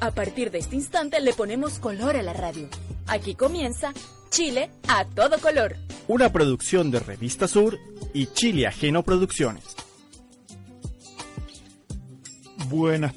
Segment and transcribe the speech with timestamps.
[0.00, 2.68] A partir de este instante le ponemos color a la radio.
[3.06, 3.92] Aquí comienza
[4.30, 5.76] Chile a todo color.
[6.08, 7.78] Una producción de Revista Sur
[8.12, 9.64] y Chile Ajeno Producciones.
[12.68, 13.14] Buenas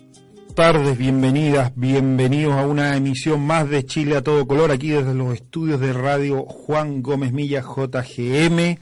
[0.56, 5.34] tardes, bienvenidas, bienvenidos a una emisión más de Chile a todo color, aquí desde los
[5.34, 8.78] estudios de radio Juan Gómez Milla JGM,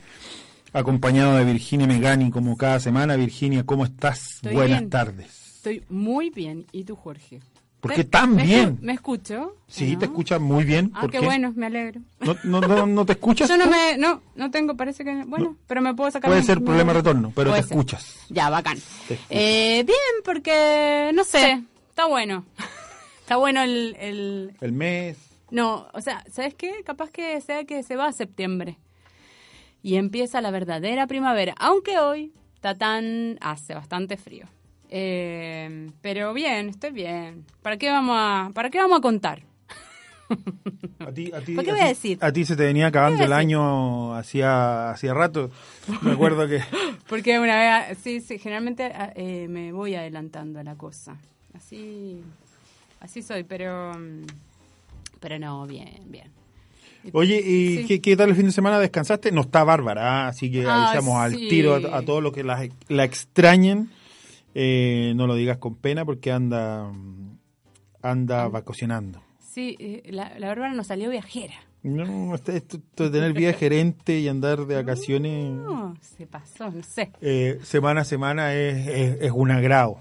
[0.72, 3.16] acompañado de Virginia Megani como cada semana.
[3.16, 4.36] Virginia, ¿cómo estás?
[4.36, 4.90] Estoy Buenas bien.
[4.90, 5.56] tardes.
[5.56, 6.66] Estoy muy bien.
[6.72, 7.40] ¿Y tú, Jorge?
[7.80, 8.78] ¿Por ¿Me- qué tan me bien?
[8.80, 9.54] ¿Me escucho?
[9.68, 9.98] Sí, ¿No?
[10.00, 10.90] te escuchas muy bien.
[10.94, 11.24] Ah, ¿Por qué qué?
[11.26, 12.00] bueno, me alegro.
[12.20, 13.48] ¿No, no, no, no te escuchas?
[13.48, 15.56] Yo no me, no, no tengo, parece que, bueno, No.
[15.66, 16.30] pero me puedo sacar.
[16.30, 17.70] Puede mi- ser problema de retorno, pero te ser.
[17.72, 18.16] escuchas.
[18.30, 18.78] Ya, bacán.
[19.30, 22.44] Eh, bien, porque, no sé, está bueno.
[23.20, 25.18] está bueno el, el, El mes.
[25.50, 26.82] No, o sea, ¿sabes qué?
[26.84, 28.78] Capaz que sea que se va a septiembre
[29.82, 34.46] y empieza la verdadera primavera, aunque hoy está tan hace bastante frío.
[34.90, 37.44] Eh, pero bien, estoy bien.
[37.62, 39.42] ¿Para qué vamos a para qué vamos a contar?
[40.98, 42.18] A ti, a ti, ¿Por qué a voy a decir?
[42.20, 45.50] A ti se te venía acabando ¿Qué el año hacía, hacía rato.
[46.02, 46.60] Me acuerdo que...
[47.08, 51.16] Porque una vez, sí, sí, generalmente ah, eh, me voy adelantando a la cosa.
[51.54, 52.22] Así,
[53.00, 54.26] así soy, pero, mm,
[55.20, 56.32] pero no, bien, bien.
[57.12, 57.86] Oye, ¿y Sí.
[57.86, 58.80] qué, qué tal el fin de semana?
[58.80, 59.30] ¿Descansaste?
[59.30, 60.28] No está Bárbara, ¿ah?
[60.28, 61.46] así que Ah, avisamos al sí.
[61.48, 63.90] tiro a, a todos los que la, la extrañen.
[64.58, 66.90] Eh, no lo digas con pena porque anda
[68.00, 69.20] anda vacacionando.
[69.38, 71.54] Sí, eh, la, la Bárbara nos salió viajera.
[71.82, 77.12] No, esto, de tener vida gerente y andar de vacaciones No, se pasó, no sé.
[77.20, 79.98] eh, semana a semana es, es, es un agrado.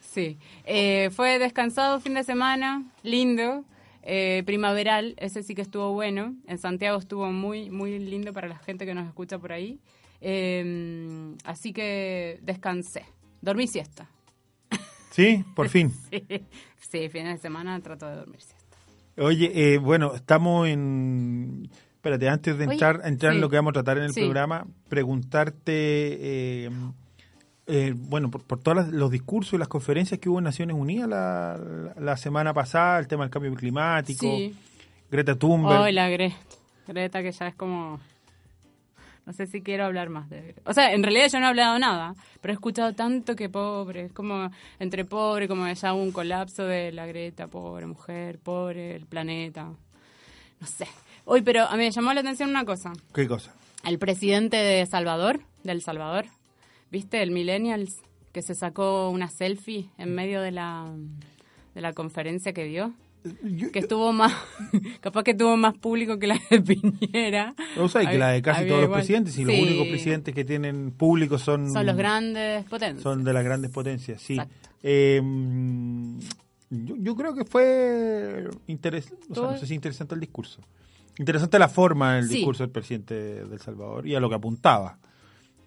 [0.00, 3.64] Sí, eh, fue descansado fin de semana, lindo,
[4.02, 6.34] eh, primaveral, ese sí que estuvo bueno.
[6.46, 9.80] En Santiago estuvo muy, muy lindo para la gente que nos escucha por ahí.
[10.22, 13.04] Eh, así que descansé,
[13.40, 14.08] dormí siesta.
[15.10, 15.44] ¿Sí?
[15.54, 15.92] Por fin.
[16.10, 18.76] Sí, sí, fin de semana trato de dormir siesta.
[19.18, 21.68] Oye, eh, bueno, estamos en...
[21.94, 24.20] Espérate, antes de Oye, entrar, entrar en lo que vamos a tratar en el Sí.
[24.20, 25.72] programa, preguntarte,
[26.66, 26.70] eh,
[27.66, 31.08] eh, bueno, por, por todos los discursos y las conferencias que hubo en Naciones Unidas
[31.08, 34.54] la, la- la semana pasada, el tema del cambio climático, Sí,
[35.10, 35.80] Greta Thunberg.
[35.80, 36.36] hoy la Greta,
[36.86, 37.98] Greta que ya es como...
[39.26, 40.54] No sé si quiero hablar más de.
[40.64, 44.04] O sea, en realidad yo no he hablado nada, pero he escuchado tanto que pobre,
[44.04, 49.04] es como entre pobre, como ya un colapso de la Greta, pobre mujer, pobre el
[49.06, 49.64] planeta.
[50.60, 50.86] No sé.
[51.24, 52.92] Hoy, pero a mí me llamó la atención una cosa.
[53.12, 53.52] ¿Qué cosa?
[53.84, 56.26] El presidente de Salvador, del Salvador,
[56.92, 57.20] ¿viste?
[57.20, 57.96] El Millennials,
[58.32, 60.88] que se sacó una selfie en medio de la,
[61.74, 62.94] de la conferencia que dio.
[63.42, 64.32] Yo- Que estuvo más,
[65.00, 67.54] capaz que tuvo más público que la de Piñera.
[67.78, 70.44] o sea, y que la de casi todos los presidentes, y los únicos presidentes que
[70.44, 73.02] tienen público son, Son los grandes potencias.
[73.02, 74.38] son de las grandes potencias, sí.
[74.82, 75.20] Eh,
[76.70, 80.60] yo, yo creo que fue interesante, o sea, no sé si interesante el discurso.
[81.18, 82.36] Interesante la forma del Sí.
[82.36, 84.98] discurso del presidente de El Salvador y a lo que apuntaba.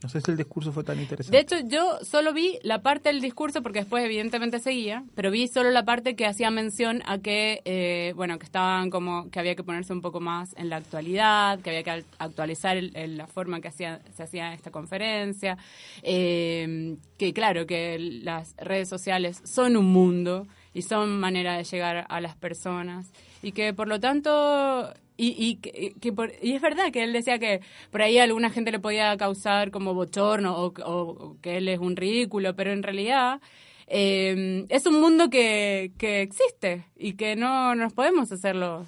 [0.02, 1.36] No sé si el discurso fue tan interesante.
[1.36, 5.50] De hecho, yo solo vi la parte del discurso, porque después evidentemente seguía, pero vi
[5.50, 9.56] solo la parte que hacía mención a que, eh, bueno, que estaban como, que había
[9.56, 13.28] que ponerse un poco más en la actualidad, que había que al- actualizar el- la
[13.28, 15.58] forma que hacía, se hacía esta conferencia,
[16.04, 22.06] eh, que claro, que las redes sociales son un mundo y son manera de llegar
[22.10, 23.12] a las personas
[23.42, 27.12] y que por lo tanto y, y, que, que por- y es verdad que él
[27.14, 27.60] decía que
[27.92, 31.68] por ahí a alguna gente le podía causar como bochorno o, o- o que él
[31.68, 33.42] es un ridículo, pero en realidad
[33.88, 38.88] eh, es un mundo que, que existe y que no nos podemos hacer los,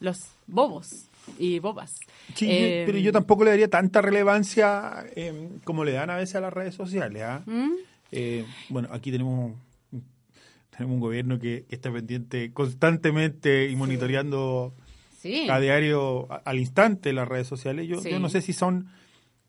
[0.00, 1.06] los bobos
[1.38, 2.00] y bobas.
[2.34, 6.34] Sí, Eh, pero yo tampoco le daría tanta relevancia eh, como le dan a veces
[6.36, 7.22] a las redes sociales.
[7.22, 7.42] ¿ah?
[7.46, 7.72] ¿Mm?
[8.68, 9.52] Bueno, aquí tenemos
[10.76, 14.83] tenemos un gobierno que, que está pendiente constantemente y monitoreando Sí.
[15.50, 17.88] A diario, a- al instante, las redes sociales.
[17.88, 18.10] Yo, Sí.
[18.10, 18.88] yo no sé si son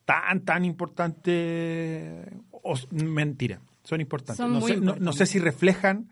[0.06, 2.28] tan, tan importantes.
[2.52, 4.38] O, mentira, son importantes.
[4.38, 4.54] Son
[5.04, 6.10] no, sé si reflejan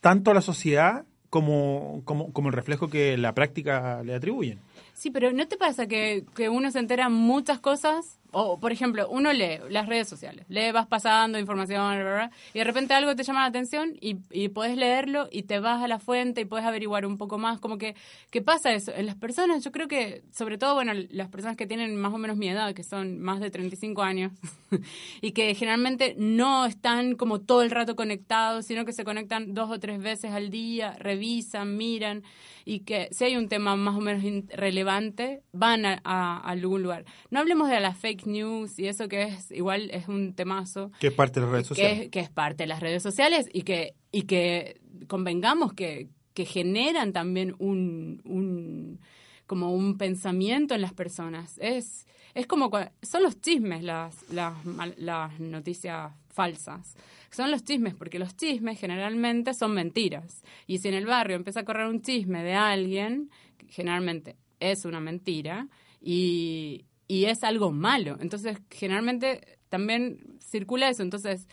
[0.00, 4.58] tanto a la sociedad como, como, como el reflejo que la práctica le atribuyen.
[4.94, 9.08] Sí, pero ¿no te pasa que, que uno se entera muchas cosas o por ejemplo,
[9.08, 13.40] uno lee las redes sociales, lee, vas pasando información, y de repente algo te llama
[13.40, 17.06] la atención y, y puedes leerlo y te vas a la fuente y puedes averiguar
[17.06, 17.94] un poco más, como que,
[18.30, 18.92] ¿qué pasa eso?
[18.94, 22.18] En las personas, yo creo que, sobre todo, bueno, las personas que tienen más o
[22.18, 24.32] menos mi edad, que son más de 35 años,
[25.20, 29.70] y que generalmente no están como todo el rato conectados, sino que se conectan dos
[29.70, 32.22] o tres veces al día, revisan, miran,
[32.64, 37.04] y que si hay un tema más o menos relevante, van a, algún lugar.
[37.30, 41.08] No hablemos de las fake news y eso que es igual es un temazo Que
[41.08, 42.00] es parte de las redes que sociales.
[42.00, 46.44] es, que es parte de las redes sociales y que y que convengamos que, que
[46.44, 49.00] generan también un, un
[49.46, 52.70] como un pensamiento en las personas es es como
[53.02, 54.54] son los chismes las las,
[54.96, 56.94] las noticias falsas
[57.30, 61.60] son los chismes porque los chismes generalmente son mentiras y si en el barrio empieza
[61.60, 63.30] a correr un chisme de alguien
[63.68, 65.68] generalmente es una mentira
[66.00, 68.16] y, y es algo malo.
[68.20, 71.02] Entonces, generalmente también circula eso.
[71.02, 71.48] Entonces,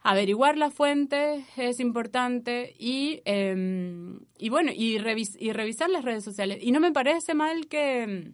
[0.00, 6.24] averiguar la fuente es importante y, eh, y bueno, y, revis- y revisar las redes
[6.24, 6.58] sociales.
[6.60, 8.32] Y no me parece mal que,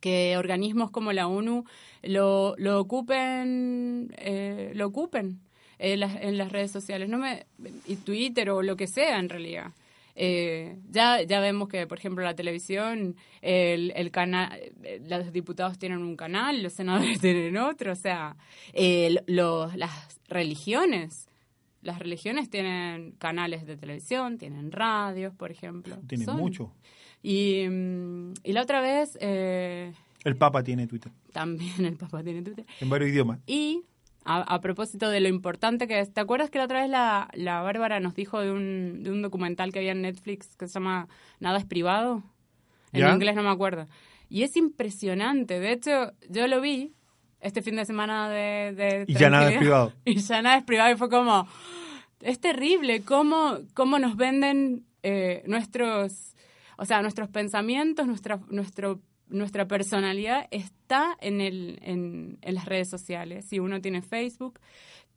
[0.00, 1.64] que organismos como la ONU
[2.08, 5.40] lo, lo ocupen, eh, lo ocupen
[5.78, 7.46] en las, en las redes sociales, no me,
[7.86, 9.72] y Twitter o lo que sea en realidad.
[10.20, 14.50] Eh, ya, ya vemos que, por ejemplo, la televisión, el, el canal,
[14.82, 18.36] eh, los diputados tienen un canal, los senadores tienen otro, o sea,
[18.72, 21.28] eh, lo- las religiones,
[21.82, 25.96] las religiones tienen canales de televisión, tienen radios, por ejemplo.
[26.08, 26.72] Tiene Son- mucho.
[27.22, 29.92] Y, mm, y la otra vez, eh,
[30.24, 31.12] El Papa tiene Twitter.
[31.32, 32.66] también el papá tiene Twitter.
[32.80, 33.38] En varios idiomas.
[33.46, 33.84] Y
[34.24, 37.28] a, a propósito de lo importante que es, ¿te acuerdas que la otra vez la,
[37.34, 40.74] la Bárbara nos dijo de un, de un documental que había en Netflix que se
[40.74, 41.08] llama
[41.40, 42.22] Nada es privado?
[42.92, 43.12] En ¿Ya?
[43.12, 43.86] inglés no me acuerdo.
[44.28, 45.60] Y es impresionante.
[45.60, 46.92] De hecho, yo lo vi
[47.40, 48.72] este fin de semana de...
[48.74, 49.92] de Y ya nada es privado.
[50.04, 51.46] Y ya nada es privado y fue como...
[52.20, 56.34] Es terrible cómo, cómo nos venden eh, nuestros...
[56.76, 59.00] O sea, nuestros pensamientos, nuestra, nuestro,
[59.30, 63.46] nuestra personalidad está en, el, en, las redes sociales.
[63.48, 64.58] Si uno tiene Facebook,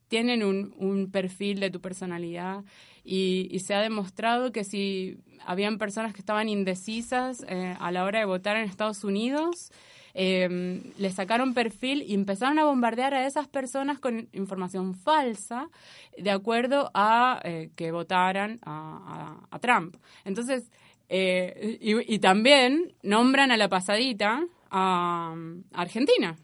[0.08, 2.64] tienen un, un perfil de tu personalidad
[3.04, 8.04] y, y se ha demostrado que si habían personas que estaban indecisas eh, a la
[8.04, 9.72] hora de votar en Estados Unidos,
[10.14, 15.70] eh, le sacaron perfil y empezaron a bombardear a esas personas con información falsa
[16.18, 19.96] de acuerdo a eh, que votaran a- a Trump.
[20.26, 20.70] Entonces,
[21.14, 25.36] eh, y, también nombran a la pasadita a,
[25.74, 26.38] a Argentina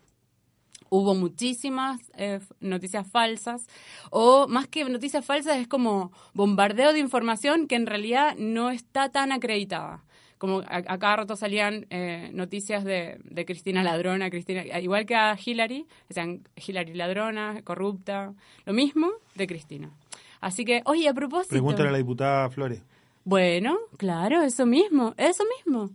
[0.90, 3.66] hubo muchísimas eh, noticias falsas
[4.12, 9.10] o más que noticias falsas es como bombardeo de información que en realidad no está
[9.10, 10.04] tan acreditada.
[10.38, 15.16] Como a, a cada rato salían eh, noticias de, de Cristina ladrona, Cristina, igual que
[15.16, 18.34] a Hillary, decían Hillary ladrona, corrupta,
[18.66, 19.92] lo mismo de Cristina.
[20.40, 21.54] Así que, oye, a propósito.
[21.54, 22.84] Pregúntale a la diputada Flores.
[23.28, 25.90] Bueno, claro, eso mismo, eso mismo.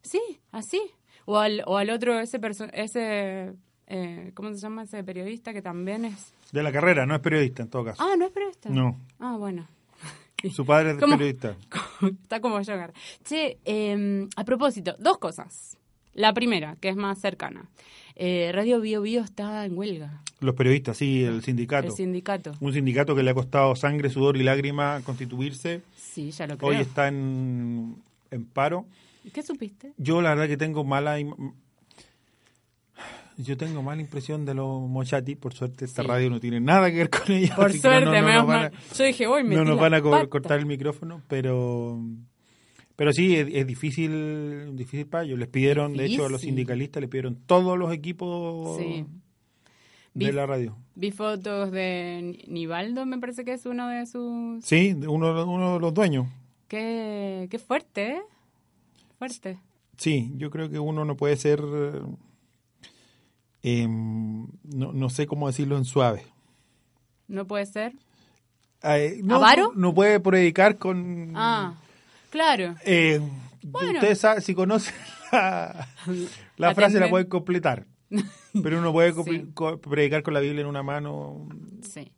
[0.00, 0.18] Sí,
[0.50, 0.80] así.
[1.26, 2.40] O al, o al otro, ese,
[2.72, 3.52] ese
[3.86, 6.32] eh, ¿cómo se llama ese periodista que también es?
[6.52, 8.02] De la carrera, no es periodista en todo caso.
[8.02, 8.70] Ah, ¿no es periodista?
[8.70, 8.98] No.
[9.18, 9.68] Ah, bueno.
[10.54, 11.18] Su padre es ¿Cómo?
[11.18, 11.54] periodista.
[12.22, 12.72] Está como yo.
[13.24, 15.76] Che, eh, a propósito, dos cosas.
[16.14, 17.64] La primera, que es más cercana.
[18.16, 20.20] Eh, Radio Bio Bio está en huelga.
[20.40, 21.88] Los periodistas, sí, el sindicato.
[21.88, 22.52] El sindicato.
[22.60, 25.82] Un sindicato que le ha costado sangre, sudor y lágrima constituirse.
[25.96, 26.70] Sí, ya lo creo.
[26.70, 27.96] Hoy está en,
[28.30, 28.86] en paro.
[29.32, 29.92] ¿Qué supiste?
[29.98, 31.18] Yo la verdad que tengo mala
[33.36, 36.08] yo tengo mala impresión de los Mochati, por suerte esta Sí.
[36.08, 37.56] radio no tiene nada que ver con ella.
[37.56, 38.72] Por suerte, no, no, no menos nos van mal.
[38.74, 41.98] a- Yo dije, hoy me no nos van a co- cortar el micrófono, pero
[43.00, 45.38] pero sí es, es difícil difícil para ellos.
[45.38, 49.06] Les pidieron, de hecho, a los sindicalistas les pidieron todos los equipos Sí.
[50.12, 50.76] de Vi- la radio.
[50.96, 54.62] Vi fotos de Nivaldo, me parece que es uno de sus...
[54.62, 56.26] Sí, uno, uno de los dueños.
[56.68, 58.20] Qué, qué fuerte, ¿eh?
[59.18, 59.58] Fuerte.
[59.96, 61.62] Sí, yo creo que uno no puede ser,
[63.62, 66.22] eh, no, no sé cómo decirlo en suave.
[67.28, 67.94] No puede ser.
[68.82, 69.72] Eh, no, ¿Avaro?
[69.74, 71.32] no puede predicar con...
[71.34, 71.78] Ah,
[72.30, 72.74] claro.
[72.84, 73.20] Eh,
[73.62, 73.92] Bueno.
[73.94, 74.94] Ustedes saben, si conocen
[75.32, 75.86] la,
[76.56, 77.86] la La frase, la pueden completar.
[78.62, 79.46] Pero uno puede co- Sí.
[79.54, 81.46] co- predicar con la Biblia en una mano
[81.82, 82.10] Sí.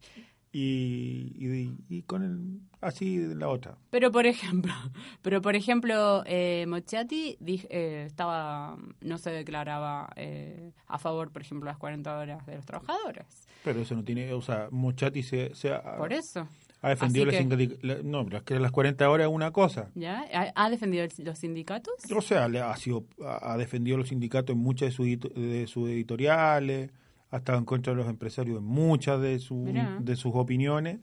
[0.52, 3.76] y, y, y con el, así en la otra.
[3.90, 4.72] Pero por ejemplo,
[5.22, 11.42] pero por ejemplo, eh, Mochati dij- eh, estaba, no se declaraba eh, a favor, por
[11.42, 13.26] ejemplo, las 40 horas de los trabajadores.
[13.64, 16.46] Pero eso no tiene, o sea, Mochati se, se Por eso.
[16.82, 19.90] Ha defendido los la- No, pero es que las 40 horas es una cosa.
[19.94, 20.24] ¿Ya?
[20.54, 21.94] ¿Ha, defendido los sindicatos?
[22.14, 26.90] O sea, ha, sido, ha defendido los sindicatos en muchas de sus, de sus editoriales,
[27.30, 30.98] ha estado en contra de los empresarios en muchas de, su- de sus opiniones.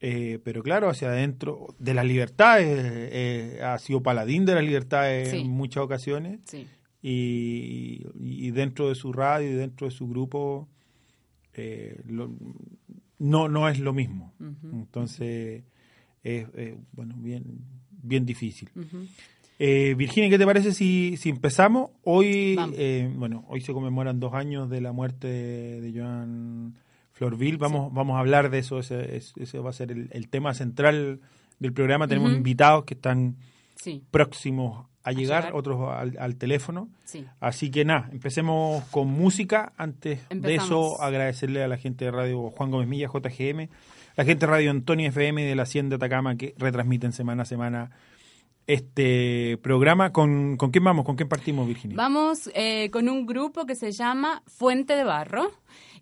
[0.00, 2.78] Eh, pero claro, hacia adentro de las libertades,
[3.12, 5.38] eh, ha sido paladín de las libertades Sí.
[5.38, 6.40] en muchas ocasiones.
[6.44, 6.66] Sí.
[7.02, 10.68] y, y dentro de su radio y dentro de su grupo
[11.52, 12.30] eh, lo-
[13.18, 14.32] no no es lo mismo.
[14.72, 15.64] Entonces
[16.22, 17.44] es eh, bueno bien
[17.90, 18.70] bien difícil.
[18.74, 19.06] Ujú.
[19.58, 24.34] Eh, Virginia qué te parece si, si empezamos hoy eh, bueno hoy se conmemoran dos
[24.34, 26.74] años de la muerte de, de Joan
[27.12, 27.56] Florville.
[27.56, 28.78] Vamos vamos a hablar de eso.
[28.78, 31.20] Ese, va a ser el, el tema central
[31.58, 32.06] del programa.
[32.06, 33.36] Tenemos invitados que están
[33.76, 35.56] Sí, próximos a llegar, llegar.
[35.56, 36.88] otros al, al teléfono.
[37.04, 37.24] sí.
[37.40, 39.72] Así que nada, empecemos con música.
[39.76, 43.68] Antes de eso, agradecerle a la gente de Radio Juan Gómez Milla, JGM,
[44.16, 47.90] la gente de Radio Antonio FM de la Hacienda Atacama que retransmiten semana a semana
[48.66, 50.12] este programa.
[50.12, 51.04] ¿Con, con quién vamos?
[51.04, 51.96] ¿Con quién partimos, Virginia?
[51.96, 55.52] Vamos eh, con un grupo que se llama Fuente de Barro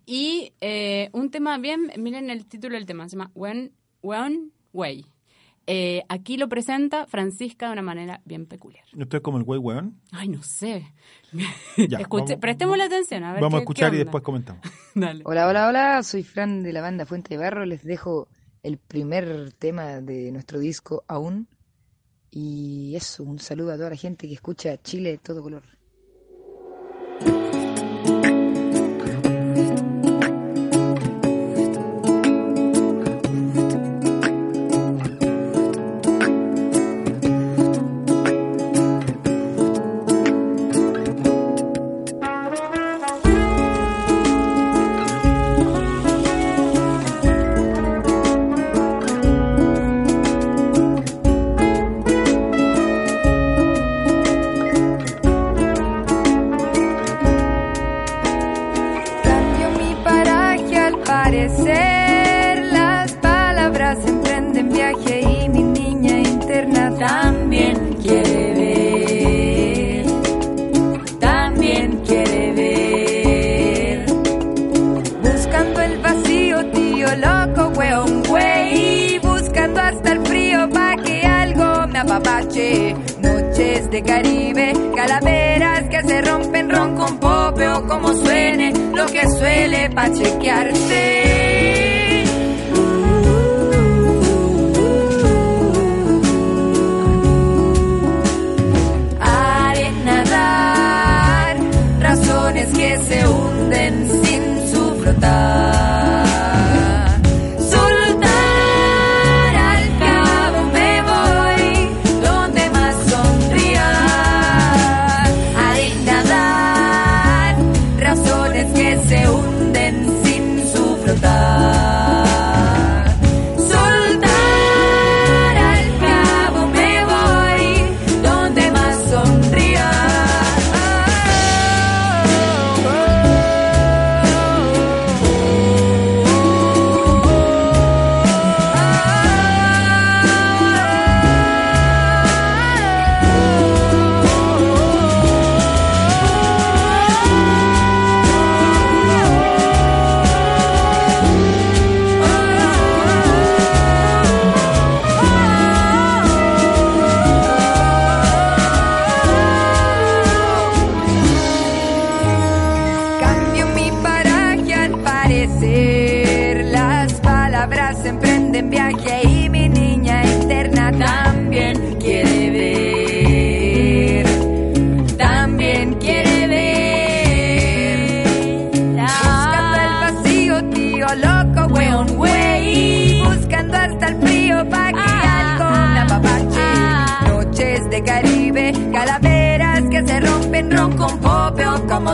[0.05, 3.71] y eh, un tema bien, miren el título del tema, se llama One
[4.73, 5.05] Way.
[5.67, 8.85] Eh, aquí lo presenta Francisca de una manera bien peculiar.
[8.97, 9.99] Esto es como el güey weón.
[10.11, 10.93] Ay, no sé.
[11.77, 13.41] Ya, Escuche- vamos- prestémosle atención, a ver.
[13.41, 14.61] Vamos a escuchar qué y después comentamos.
[14.95, 15.23] Dale.
[15.25, 18.27] Hola, hola, hola, soy Fran de la banda Fuente de Barro, les dejo
[18.63, 21.47] el primer tema de nuestro disco aún.
[22.31, 25.63] Y eso, un saludo a toda la gente que escucha Chile de todo color.
[88.93, 91.34] Lo que suele pa' chequearte.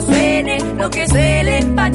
[0.01, 1.89] Suene lo que suele pa'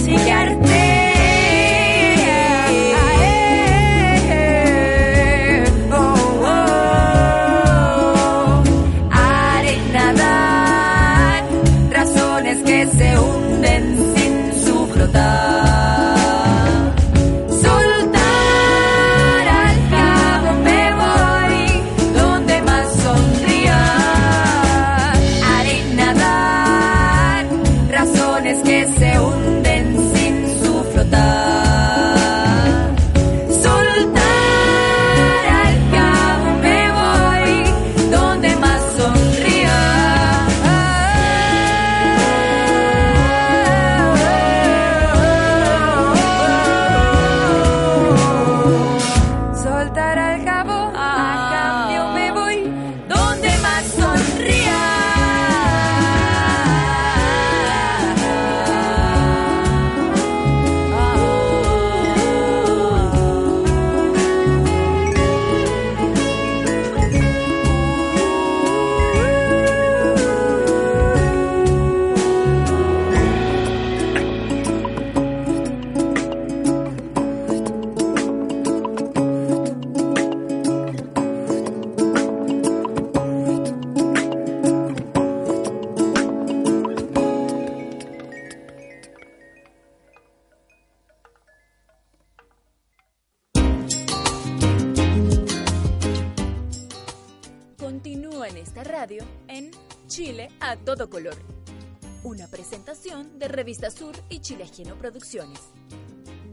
[104.46, 105.60] Sur y Chile Ajeno Producciones.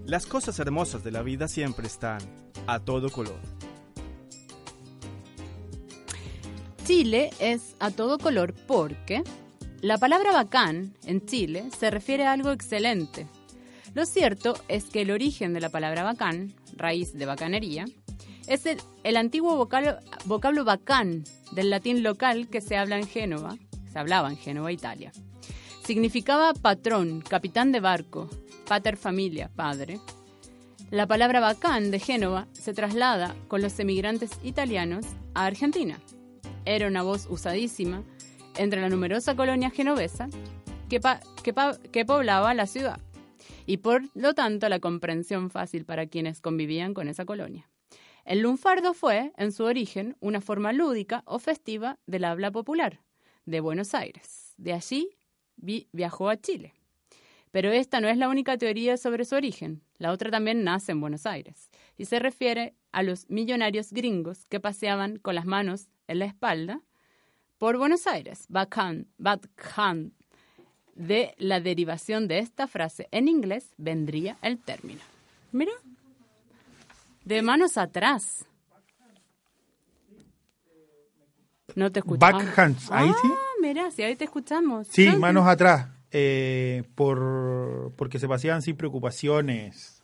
[0.06, 2.20] Las cosas hermosas de la vida siempre están
[2.66, 3.40] a todo color.
[6.86, 9.24] Chile es a todo color porque
[9.82, 13.28] la palabra bacán en Chile se refiere a algo excelente.
[13.94, 17.86] Lo cierto es que el origen de la palabra bacán, raíz de bacanería,
[18.48, 23.56] es el, el antiguo vocablo, vocablo bacán del latín local que se habla en Génova,
[23.92, 25.12] se hablaba en Génova, Italia.
[25.86, 28.30] Significaba patrón, capitán de barco,
[28.70, 30.00] pater familia, padre.
[30.92, 36.00] La palabra bacán de Génova se traslada con los emigrantes italianos a Argentina.
[36.64, 38.02] Era una voz usadísima
[38.56, 40.30] entre la numerosa colonia genovesa
[40.88, 41.02] que,
[41.92, 43.02] que poblaba la ciudad
[43.66, 47.70] y por lo tanto la comprensión fácil para quienes convivían con esa colonia.
[48.24, 53.02] El lunfardo fue, en su origen, una forma lúdica o festiva del habla popular
[53.46, 54.54] de Buenos Aires.
[54.56, 55.10] De allí
[55.64, 56.74] vi- viajó a Chile.
[57.52, 59.82] Pero esta no es la única teoría sobre su origen.
[59.98, 64.60] La otra también nace en Buenos Aires y se refiere a los millonarios gringos que
[64.60, 66.82] paseaban con las manos en la espalda
[67.60, 68.46] por Buenos Aires.
[68.50, 70.12] Backhand, backhand.
[70.96, 75.02] De la derivación de esta frase en inglés vendría el término.
[75.52, 75.72] Mira.
[77.26, 78.46] De manos atrás.
[81.76, 82.44] No te escuchamos.
[82.46, 83.28] Backhands, ahí sí.
[83.64, 84.88] Mira, sí, ahí te escuchamos.
[84.88, 85.88] Sí, No, manos atrás.
[86.12, 90.02] eh, por porque se paseaban sin preocupaciones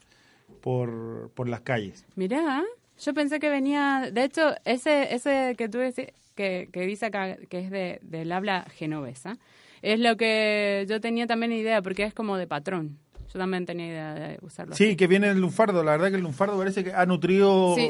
[0.61, 2.05] por, por las calles.
[2.15, 2.63] Mira,
[2.99, 7.35] yo pensé que venía, de hecho, ese ese que tú decís, que, que dice acá
[7.49, 9.37] que es de, del habla genovesa,
[9.81, 12.97] es lo que yo tenía también idea, porque es como de patrón.
[13.33, 14.75] Yo también tenía idea de usarlo.
[14.75, 14.95] Sí, así.
[14.95, 15.83] que viene el lunfardo.
[15.83, 17.87] La verdad que el lunfardo parece que ha nutrido Sí.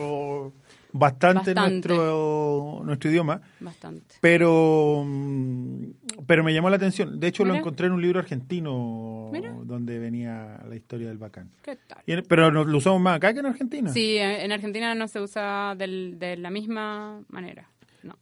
[0.91, 1.87] Bastante, Bastante.
[1.89, 3.41] nuestro nuestro idioma.
[3.59, 4.15] Bastante.
[4.21, 5.83] Pero, mm,
[6.25, 7.19] pero me llamó la atención.
[7.19, 9.53] De hecho, lo encontré en un libro argentino Mira.
[9.63, 11.51] donde venía la historia del bacán.
[11.61, 12.01] ¿Qué tal?
[12.05, 13.91] Y pero lo usamos más acá que en Argentina.
[13.93, 17.69] Sí, en en Argentina no se usa del- de la misma manera.
[18.03, 18.15] No.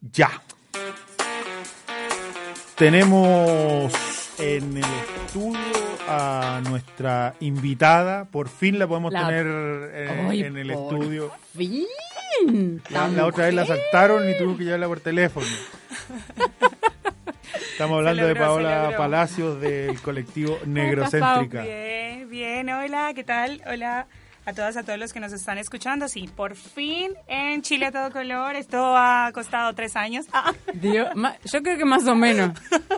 [0.00, 0.30] Ya.
[2.76, 3.92] Tenemos
[4.40, 4.84] en el
[5.24, 5.58] estudio
[6.08, 8.24] a nuestra invitada.
[8.24, 11.30] Por fin la podemos La- tener eh, en el por estudio.
[11.56, 11.84] ¡Fin!
[12.90, 15.46] La, la otra vez la saltaron y tuvo que llevarla por teléfono.
[17.72, 18.94] Estamos hablando de logró, Paola.
[18.96, 21.62] Palacios del colectivo Negrocéntrica.
[21.62, 23.62] Bien, bien, hola, ¿qué tal?
[23.66, 24.06] Hola
[24.46, 26.08] a todas, a todos los que nos están escuchando.
[26.08, 28.56] Sí, por fin en Chile a todo color.
[28.56, 30.26] Esto ha costado tres años.
[30.32, 31.08] Ah, Dios,
[31.50, 32.52] yo creo que más o menos.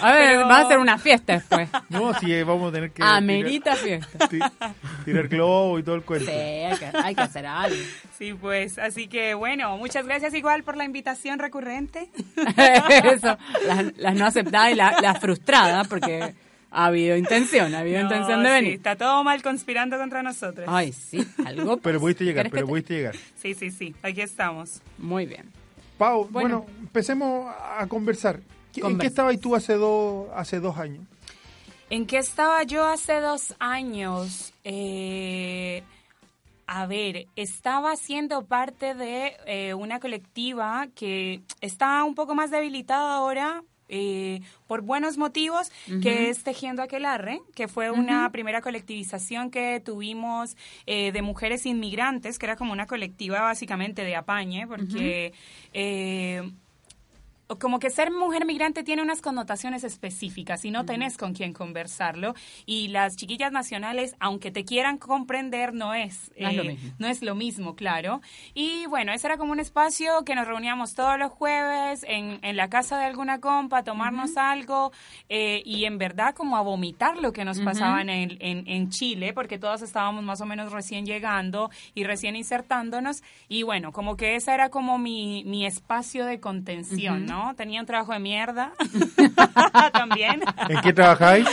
[0.00, 1.68] A ver, Pero- va a ser una fiesta después.
[1.88, 4.28] No, sí, vamos a tener que Amerita fiesta.
[4.28, 4.64] tirar, ti-
[5.04, 6.26] tirar globo y todo el cuento.
[6.30, 7.76] Sí, hay que, hay que hacer algo.
[8.18, 12.08] sí, pues, así que bueno, muchas gracias igual por la invitación recurrente.
[13.04, 16.34] Eso, las, las no aceptadas y las las frustradas, porque
[16.70, 18.72] ha habido intención, ha habido No, intención de sí, venir.
[18.74, 20.66] está todo mal conspirando contra nosotros.
[20.68, 21.78] Ay, sí, algo.
[21.78, 23.14] Pero pudiste llegar, ¿Querés que pero te- pudiste llegar.
[23.40, 24.80] Sí, sí, sí, aquí estamos.
[24.98, 25.46] Muy bien.
[25.96, 26.66] Pau, bueno, Bueno.
[26.80, 28.40] empecemos a conversar.
[28.72, 31.04] ¿Qué- ¿En qué estabas tú hace dos, hace dos años?
[31.90, 34.52] ¿En qué estaba yo hace dos años?
[34.64, 35.82] Eh,
[36.66, 43.16] a ver, estaba siendo parte de eh, una colectiva que está un poco más debilitada
[43.16, 43.62] ahora.
[43.90, 50.58] eh, por buenos motivos, que es Tejiendo Aquelarre, que fue una primera colectivización que tuvimos
[50.84, 55.32] eh, de mujeres inmigrantes, que era como una colectiva básicamente de apañe, porque
[55.72, 56.52] eh,
[57.56, 62.34] como que ser mujer migrante tiene unas connotaciones específicas y no tenés con quién conversarlo.
[62.66, 66.92] Y las chiquillas nacionales, aunque te quieran comprender, no es, No es lo eh, mismo.
[66.98, 68.20] no es lo mismo, claro.
[68.54, 72.56] Y bueno, ese era como un espacio que nos reuníamos todos los jueves en, en
[72.56, 74.92] la casa de alguna compa a tomarnos algo
[75.30, 78.90] eh, y en verdad como a vomitar lo que nos pasaba en, el- en, en
[78.90, 83.22] Chile, porque todos estábamos más o menos recién llegando y recién insertándonos.
[83.48, 87.37] Y bueno, como que ese era como mi, mi espacio de contención, ¿no?
[87.56, 88.72] Tenía un trabajo de mierda
[89.92, 90.42] también.
[90.68, 91.46] ¿En qué trabajáis?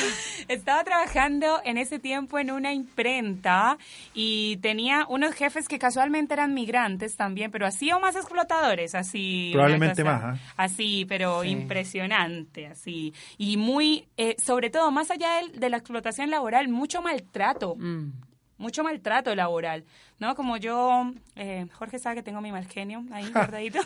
[0.48, 3.78] Estaba trabajando en ese tiempo en una imprenta
[4.14, 9.50] y tenía unos jefes que casualmente eran migrantes también, pero así o más explotadores, así.
[9.54, 10.38] Probablemente más, ¿ah?
[10.56, 11.50] Así, pero Sí.
[11.50, 13.12] impresionante, así.
[13.40, 17.76] Y muy, eh, sobre todo, más allá de, de la explotación laboral, mucho maltrato.
[17.78, 18.12] Mm.
[18.58, 19.84] Mucho maltrato laboral,
[20.18, 20.34] ¿no?
[20.34, 23.80] Como yo, eh, Jorge sabe que tengo mi mal genio ahí guardadito.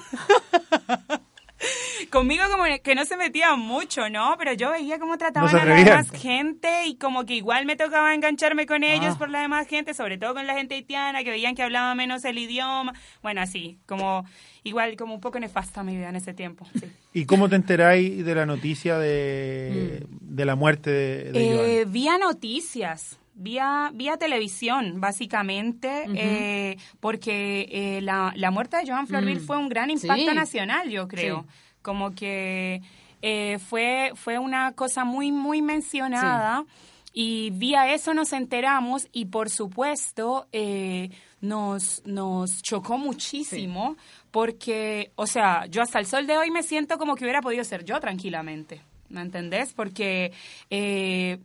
[2.11, 4.35] conmigo como que no se metía mucho, ¿no?
[4.37, 8.13] Pero yo veía cómo trataban a la demás gente y como que igual me tocaba
[8.13, 9.17] engancharme con ellos Ah.
[9.17, 12.23] por la demás gente, sobre todo con la gente haitiana, que veían que hablaba menos
[12.25, 12.93] el idioma.
[13.21, 14.25] Bueno, así, como
[14.63, 16.65] igual como un poco nefasta mi vida en ese tiempo.
[16.79, 16.85] sí.
[17.13, 22.17] ¿Y cómo te enteráis de la noticia de, de la muerte de, de Eh, vía
[22.19, 23.17] noticias.
[23.41, 29.45] Vía, vía televisión, básicamente, eh, porque eh, la, la muerte de Joan Florville Mm.
[29.45, 30.35] fue un gran impacto Sí.
[30.35, 31.43] nacional, yo creo.
[31.47, 31.55] Sí.
[31.81, 32.81] Como que
[33.21, 36.65] eh, fue, fue una cosa muy, muy mencionada.
[37.13, 41.09] Y vía eso nos enteramos y por supuesto eh,
[41.41, 43.95] nos, nos chocó muchísimo
[44.31, 47.63] porque, o sea, yo hasta el sol de hoy me siento como que hubiera podido
[47.63, 49.73] ser yo tranquilamente, ¿me entendés?
[49.73, 50.31] Porque
[50.69, 51.39] eh,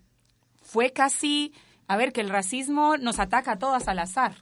[0.63, 1.53] fue casi,
[1.87, 4.37] a ver, que el racismo nos ataca a todas al azar.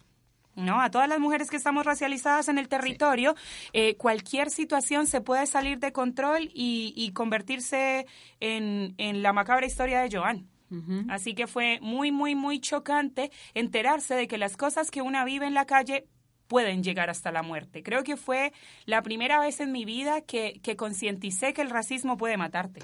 [0.55, 0.81] ¿no?
[0.81, 3.35] A todas las mujeres que estamos racializadas en el territorio,
[3.73, 8.07] eh, cualquier situación se puede salir de control y, y convertirse
[8.41, 10.49] en, en la macabra historia de Joan.
[11.11, 15.47] Así que fue muy, muy, muy chocante enterarse de que las cosas que una vive
[15.47, 16.07] en la calle
[16.49, 17.83] pueden llegar hasta la muerte.
[17.83, 18.55] Creo que fue
[18.87, 22.81] la primera vez en mi vida que, que concienticé que el racismo puede matarte.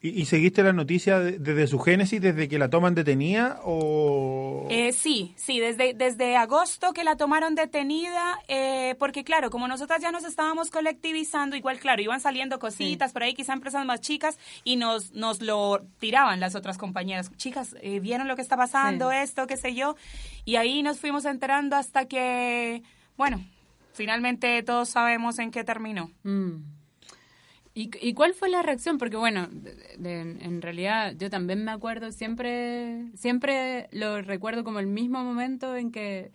[0.00, 4.66] ¿Y, y seguiste la noticia de- desde su génesis, desde que la toman detenida o...?
[4.70, 10.00] Eh, sí, sí, desde, desde agosto que la tomaron detenida, eh, porque claro, como nosotras
[10.02, 14.38] ya nos estábamos colectivizando, igual claro, iban saliendo cositas por ahí, quizá empresas más chicas,
[14.62, 17.32] y nos, nos lo tiraban las otras compañeras.
[17.36, 19.10] Chicas, eh, ¿vieron lo que está pasando?
[19.10, 19.16] Sí.
[19.16, 19.96] Esto, qué sé yo.
[20.44, 22.82] Y ahí nos fuimos enterando hasta que,
[23.16, 23.44] bueno,
[23.94, 26.12] finalmente todos sabemos en qué terminó.
[26.22, 26.77] Mm.
[27.78, 28.98] ¿Y, y cuál fue la reacción?
[28.98, 34.80] Porque bueno, de- de- en realidad yo también me acuerdo, siempre, siempre lo recuerdo como
[34.80, 36.32] el mismo momento en que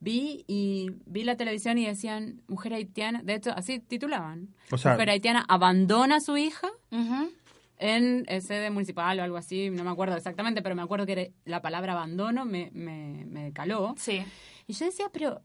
[0.00, 4.92] vi y vi la televisión y decían mujer haitiana, de hecho así titulaban, O sea-
[4.92, 7.30] mujer haitiana abandona a su hija Ujú.
[7.78, 11.26] en sede municipal o algo así, no me acuerdo exactamente, pero me acuerdo que era-
[11.46, 13.94] la palabra abandono me, me, me caló.
[13.96, 14.22] Sí.
[14.66, 15.40] Y yo decía, pero,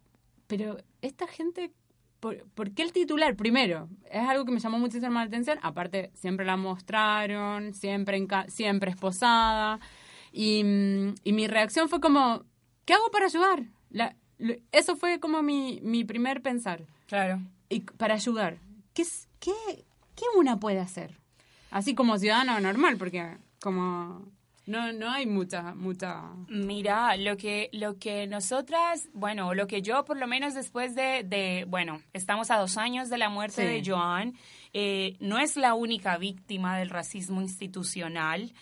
[0.48, 1.72] pero esta gente,
[2.20, 3.36] ¿por, por qué el titular?
[3.36, 5.60] Primero, es algo que me llamó muchísimo la atención.
[5.62, 9.80] Aparte, siempre la mostraron, siempre, enca- siempre esposada.
[10.32, 12.44] Y, mm, y mi reacción fue como,
[12.86, 13.64] ¿qué hago para ayudar?
[13.90, 14.16] La-
[14.72, 16.86] eso fue como mi, mi primer pensar.
[17.08, 17.42] Claro.
[17.70, 18.58] Y para ayudar,
[18.94, 19.04] ¿qué,
[19.40, 19.52] qué,
[20.16, 21.20] ¿qué una puede hacer?
[21.72, 24.26] Así como ciudadano normal, porque como
[24.68, 26.22] no, no hay mucha, mucha...
[26.50, 31.24] Mira, lo que, lo que nosotras, bueno, lo que yo por lo menos después de,
[31.24, 33.68] de bueno, estamos a dos años de la muerte Sí.
[33.82, 34.36] de Joan,
[34.74, 38.54] eh, no es la única víctima del racismo institucional.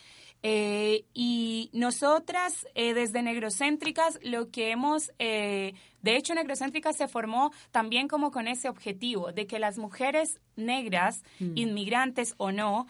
[0.47, 7.51] Eh, y nosotras, eh, desde Negrocéntricas, lo que hemos, eh, de hecho, Negrocéntricas se formó
[7.71, 12.85] también como con ese objetivo, de que las mujeres negras, inmigrantes o no,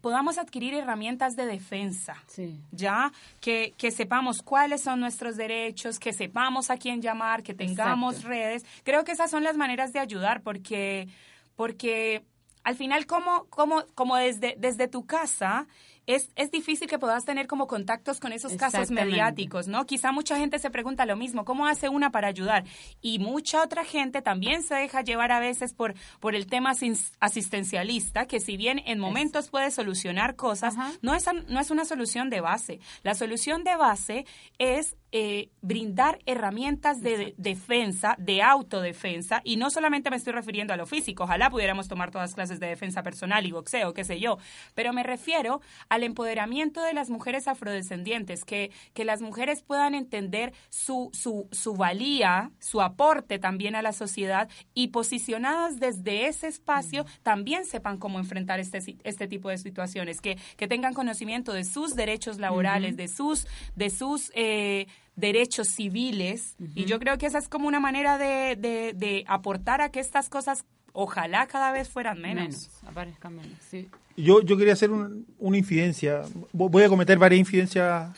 [0.00, 2.60] podamos adquirir herramientas de defensa Sí.
[2.72, 8.14] ya que, que sepamos cuáles son nuestros derechos, que sepamos a quién llamar, que tengamos
[8.16, 8.28] Exacto.
[8.30, 8.64] redes.
[8.84, 11.08] Creo que esas son las maneras de ayudar porque,
[11.56, 12.22] porque
[12.64, 15.66] al final como, como, como desde, desde tu casa
[16.08, 19.86] es, es difícil que puedas tener como contactos con esos casos mediáticos, ¿no?
[19.86, 22.64] Quizá mucha gente se pregunta lo mismo, ¿cómo hace una para ayudar?
[23.00, 27.12] Y mucha otra gente también se deja llevar a veces por, por el tema asis-
[27.20, 30.92] asistencialista, que si bien en momentos puede solucionar cosas, Ajá.
[31.02, 32.80] no es, no es una solución de base.
[33.02, 34.26] La solución de base
[34.58, 40.72] es eh, brindar herramientas de, de- defensa, de autodefensa, y no solamente me estoy refiriendo
[40.74, 44.20] a lo físico, ojalá pudiéramos tomar todas clases de defensa personal y boxeo, qué sé
[44.20, 44.38] yo,
[44.74, 50.52] pero me refiero al empoderamiento de las mujeres afrodescendientes, que, que las mujeres puedan entender
[50.68, 57.06] su, su, su valía, su aporte también a la sociedad y posicionadas desde ese espacio
[57.22, 61.94] también sepan cómo enfrentar este, este tipo de situaciones, que, que tengan conocimiento de sus
[61.94, 64.86] derechos laborales, de sus, de sus eh,
[65.18, 66.56] derechos civiles.
[66.74, 70.00] Y yo creo que esa es como una manera de, de, de aportar a que
[70.00, 72.44] estas cosas ojalá cada vez fueran menos.
[72.44, 73.88] Menos, aparezcan menos, sí.
[74.16, 76.22] Yo, yo quería hacer un- una infidencia.
[76.52, 78.10] Vo- Voy a cometer varias infidencias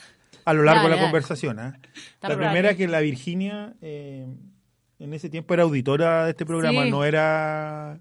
[0.45, 1.59] a lo largo de la conversación.
[1.59, 1.79] ¿ah?
[2.21, 4.25] La primera que la Virginia eh,
[4.99, 6.89] en ese tiempo era auditora de este programa, Sí.
[6.91, 7.99] no era...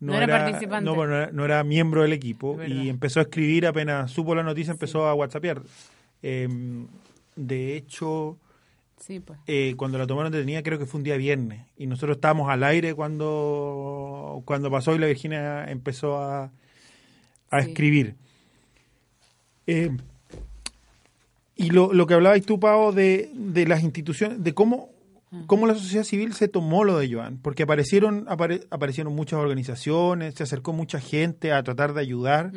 [0.00, 0.84] No era participante.
[0.84, 4.42] No, no era, no era miembro del equipo y empezó a escribir apenas supo la
[4.42, 5.62] noticia, empezó a whatsappear.
[6.22, 6.48] Eh,
[7.36, 8.38] de hecho,
[8.98, 9.38] Sí, pues.
[9.46, 12.62] eh, cuando la tomaron detenida creo que fue un día viernes y nosotros estábamos al
[12.64, 16.52] aire cuando, cuando pasó y la Virginia empezó a,
[17.50, 17.70] a Sí.
[17.70, 18.14] escribir.
[19.66, 19.90] Eh,
[21.56, 24.90] y lo, lo que hablabas tú, Pau, de, de las instituciones, de cómo,
[25.46, 30.34] cómo la sociedad civil se tomó lo de Joan, porque aparecieron, apare- aparecieron muchas organizaciones,
[30.34, 32.52] se acercó mucha gente a tratar de ayudar.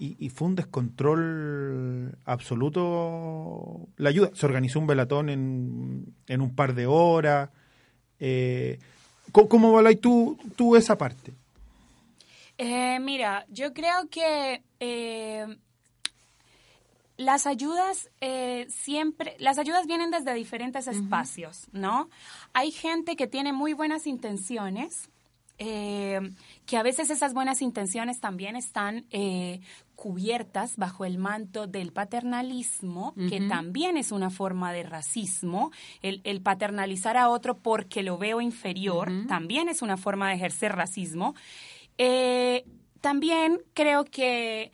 [0.00, 4.30] Y, y fue un descontrol absoluto la ayuda.
[4.34, 7.50] Se organizó un velatón en, en un par de horas.
[8.18, 8.78] Eh,
[9.30, 11.32] ¿Cómo, cómo evaluáis tú, tú esa parte?
[12.58, 15.46] Eh, mira, yo creo que eh,
[17.16, 22.10] las ayudas eh, siempre, las ayudas vienen desde diferentes espacios, ¿no?
[22.52, 25.08] Hay gente que tiene muy buenas intenciones,
[25.58, 26.20] eh,
[26.66, 29.60] que a veces esas buenas intenciones también están eh,
[30.00, 35.72] cubiertas bajo el manto del paternalismo, que también es una forma de racismo.
[36.00, 40.72] El, el paternalizar a otro porque lo veo inferior también es una forma de ejercer
[40.72, 41.34] racismo.
[41.98, 42.64] Eh,
[43.02, 44.72] también creo que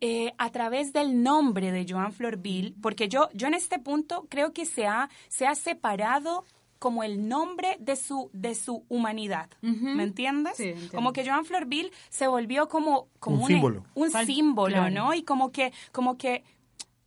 [0.00, 4.52] eh, a través del nombre de Joan Florville, porque yo, yo en este punto creo
[4.52, 6.44] que se ha, se ha separado
[6.84, 9.48] como el nombre de su, de su humanidad.
[9.62, 10.54] ¿Me entiendes?
[10.58, 13.84] Sí, como que Joan Florville se volvió como, como Un símbolo.
[13.94, 14.90] un Fal- símbolo, claro.
[14.94, 15.14] ¿no?
[15.14, 16.44] Y como que, como que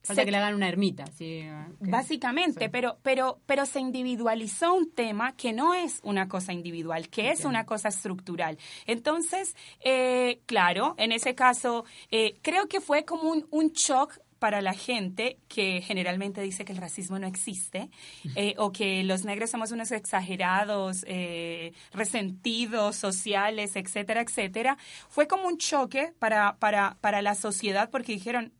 [0.02, 1.06] Falta se- que le hagan una ermita.
[1.16, 1.44] sí,
[1.80, 2.70] Básicamente, sí.
[2.72, 7.46] pero, pero, pero se individualizó un tema que no es una cosa individual, que es
[7.46, 8.58] una cosa estructural.
[8.88, 14.62] Entonces, eh, claro, en ese caso, eh, creo que fue como un, un shock para
[14.62, 17.89] la gente que generalmente dice que el racismo no existe
[18.36, 24.78] eh, o que los negros somos unos exagerados, eh, resentidos, sociales, etcétera, etcétera.
[25.10, 28.54] Fue como un choque para, para, para la sociedad porque dijeron,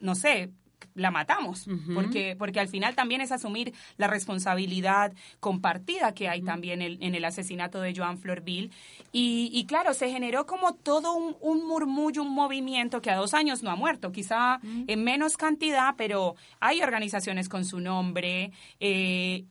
[0.00, 0.50] no sé,
[0.96, 6.82] la matamos, porque, porque al final también es asumir la responsabilidad compartida que hay también
[6.82, 8.70] el- en el asesinato de Joan Florville.
[9.12, 13.34] Y, y claro, se generó como todo un, un murmullo, un movimiento que a dos
[13.34, 18.50] años no ha muerto, quizá en menos cantidad, pero hay organizaciones con su nombre.
[18.80, 19.44] eh,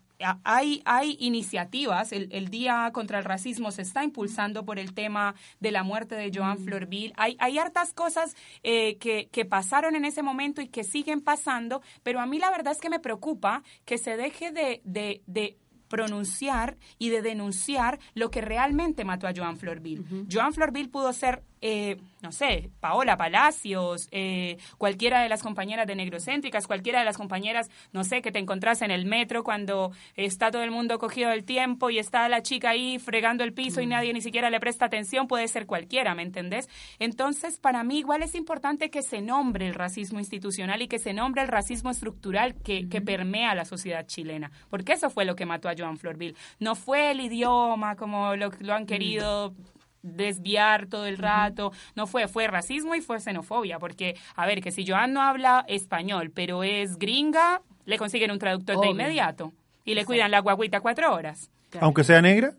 [0.44, 5.36] hay, hay iniciativas, el, el Día contra el Racismo se está impulsando por el tema
[5.60, 7.14] de la muerte de Joan Florville.
[7.18, 11.82] Hay, hay hartas cosas eh, que, que pasaron en ese momento y que siguen pasando,
[12.04, 15.58] pero a mí la verdad es que me preocupa que se deje de, de, de
[15.88, 20.04] pronunciar y de denunciar lo que realmente mató a Joan Florville.
[20.32, 25.96] Joan Florville pudo ser, eh, no sé, Paola Palacios, eh, cualquiera de las compañeras de
[25.96, 30.52] Negrocéntricas, cualquiera de las compañeras, no sé, que te encontrás en el metro cuando está
[30.52, 33.88] todo el mundo cogido del tiempo y está la chica ahí fregando el piso y
[33.88, 36.70] nadie ni siquiera le presta atención, puede ser cualquiera, ¿me entendés?
[37.00, 41.14] Entonces, para mí igual es importante que se nombre el racismo institucional y que se
[41.14, 45.48] nombre el racismo estructural que, que permea la sociedad chilena, porque eso fue lo que
[45.48, 46.36] mató a Joan Florville.
[46.60, 49.56] No fue el idioma como lo, lo han querido
[50.06, 54.72] desviar todo el rato, no fue, fue racismo y fue xenofobia, porque, a ver, que
[54.72, 59.52] si Joan no habla español, pero es gringa, le consiguen un traductor de inmediato
[59.84, 61.50] y le cuidan la guaguita cuatro horas.
[61.70, 61.86] Claro.
[61.88, 62.54] Aunque sea negra,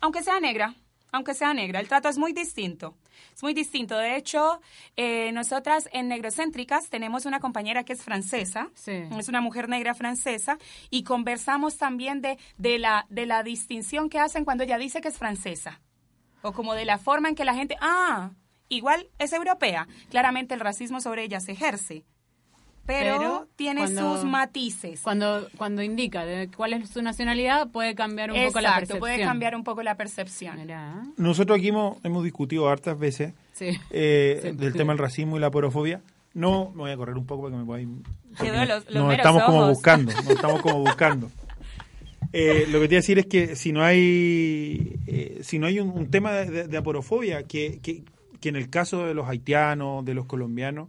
[0.00, 0.74] Aunque sea negra,
[1.12, 2.94] aunque sea negra, el trato es muy distinto.
[3.34, 3.96] Es muy distinto.
[3.96, 4.60] De hecho,
[4.96, 9.04] eh, nosotras en Negrocéntricas tenemos una compañera que es francesa, Sí.
[9.18, 10.58] es una mujer negra francesa,
[10.90, 15.08] y conversamos también de, de, la, de la distinción que hacen cuando ella dice que
[15.08, 15.80] es francesa.
[16.44, 18.30] O como de la forma en que la gente, ah,
[18.68, 19.88] igual es europea.
[20.10, 22.04] Claramente el racismo sobre ella se ejerce,
[22.86, 25.00] pero, Pero tiene cuando- sus matices.
[25.00, 28.98] Cuando, cuando indica de cuál es su nacionalidad, puede cambiar un poco la Exacto, percepción.
[29.00, 30.58] puede cambiar un poco la percepción.
[30.58, 33.70] Mirá, nosotros aquí hemos, hemos discutido hartas veces sí.
[33.90, 34.78] eh, Sí, del sí.
[34.78, 36.02] tema del racismo y la porofobia.
[36.34, 37.86] No, me voy a correr un poco porque me voy
[38.36, 41.30] porque Quedó los- los nos estamos como buscando, nos estamos como buscando.
[42.36, 45.66] Eh, lo que te iba a decir es que si no hay eh, si no
[45.66, 48.02] hay un, un tema de, aporofobia que, que,
[48.40, 50.88] que en el caso de los haitianos, de los colombianos,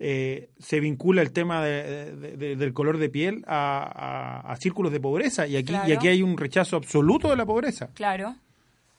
[0.00, 3.82] eh, se vincula el tema de- de- de- del color de piel a,
[4.46, 7.46] a- a círculos de pobreza y aquí y aquí hay un rechazo absoluto de la
[7.46, 7.90] pobreza.
[7.94, 8.34] Claro.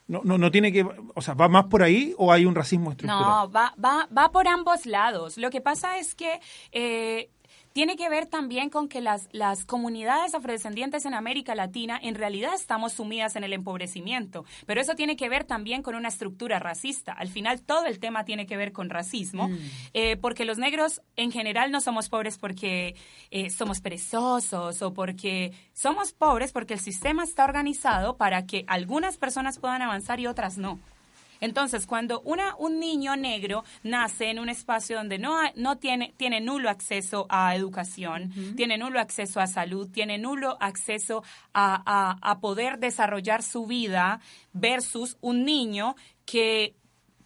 [0.07, 2.91] No, no, no tiene que, o sea, va más por ahí o hay un racismo
[2.91, 3.23] estructural.
[3.23, 5.37] No, va, va, va por ambos lados.
[5.37, 6.39] Lo que pasa es que
[6.73, 7.29] eh,
[7.73, 12.53] tiene que ver también con que las, las comunidades afrodescendientes en América Latina en realidad
[12.53, 17.13] estamos sumidas en el empobrecimiento, pero eso tiene que ver también con una estructura racista.
[17.13, 19.49] Al final todo el tema tiene que ver con racismo,
[19.93, 22.95] eh, porque los negros en general no somos pobres porque
[23.29, 29.17] eh, somos perezosos o porque somos pobres porque el sistema está organizado para que algunas
[29.17, 30.79] personas puedan avanzar y otras no.
[31.41, 36.13] Entonces, cuando una, un niño negro nace en un espacio donde no, hay- no tiene,
[36.15, 41.23] tiene nulo acceso a educación, tiene nulo acceso a salud, tiene nulo acceso
[41.53, 44.21] a, a- a poder desarrollar su vida
[44.53, 46.75] versus un niño que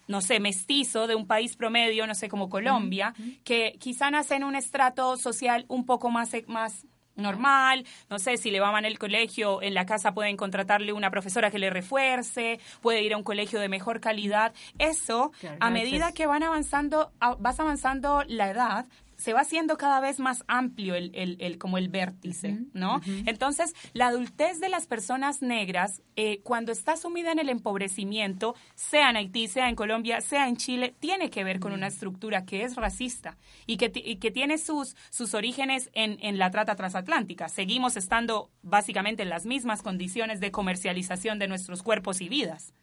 [0.08, 4.44] no sé, mestizo de un país promedio, no sé, como Colombia, que quizá nace en
[4.44, 8.98] un estrato social un poco más, más normal, no sé, si le va mal el
[8.98, 13.24] colegio, en la casa pueden contratarle una profesora que le refuerce, puede ir a un
[13.24, 14.52] colegio de mejor calidad.
[14.78, 20.00] Eso, a no medida que van avanzando, vas avanzando la edad, se va haciendo cada
[20.00, 23.00] vez más amplio el, el- el- como el vértice, ¿no?
[23.26, 29.10] Entonces, la adultez de las personas negras, eh, cuando está sumida en el empobrecimiento, sea
[29.10, 32.62] en Haití, sea en Colombia, sea en Chile, tiene que ver con una estructura que
[32.64, 37.48] es racista y que, y que tiene sus, sus orígenes en, en la trata transatlántica.
[37.48, 42.74] Seguimos estando básicamente en las mismas condiciones de comercialización de nuestros cuerpos y vidas.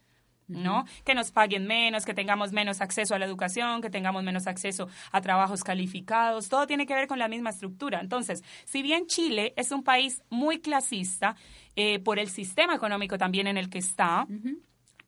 [0.48, 0.84] ¿No?
[1.04, 4.88] Que nos paguen menos, que tengamos menos acceso a la educación, que tengamos menos acceso
[5.12, 8.00] a trabajos calificados, todo tiene que ver con la misma estructura.
[8.00, 11.36] Entonces, si bien Chile es un país muy clasista,
[11.76, 14.26] eh, por el sistema económico también en el que está,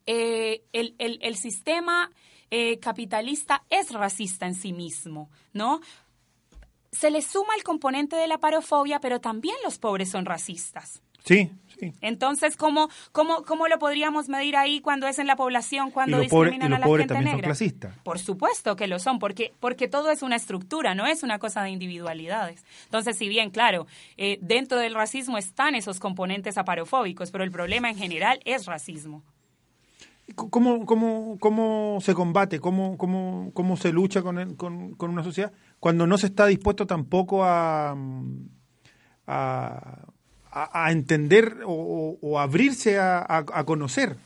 [0.06, 2.10] eh, el, el- el sistema
[2.50, 5.80] eh, capitalista es racista en sí mismo, ¿no?
[6.92, 11.02] Se le suma el componente de la parofobia, pero también los pobres son racistas.
[11.26, 11.92] Sí, sí.
[12.00, 16.70] Entonces, ¿cómo, cómo, ¿cómo lo podríamos medir ahí cuando es en la población, cuando discriminan
[16.70, 17.48] los a la gente también son negra?
[17.48, 17.94] clasistas.
[18.02, 21.62] Por supuesto que lo son, porque, porque todo es una estructura, no es una cosa
[21.62, 22.64] de individualidades.
[22.84, 23.86] Entonces, si bien, claro,
[24.16, 29.22] eh, dentro del racismo están esos componentes aparofóbicos, pero el problema en general es racismo.
[30.34, 32.58] ¿Cómo, cómo, cómo se combate?
[32.58, 36.46] ¿Cómo, cómo, cómo se lucha con, el- con, con una sociedad cuando no se está
[36.46, 38.48] dispuesto tampoco a, mm,
[39.28, 40.04] a,
[40.64, 44.16] a- a entender o, abrirse a, a- a conocer?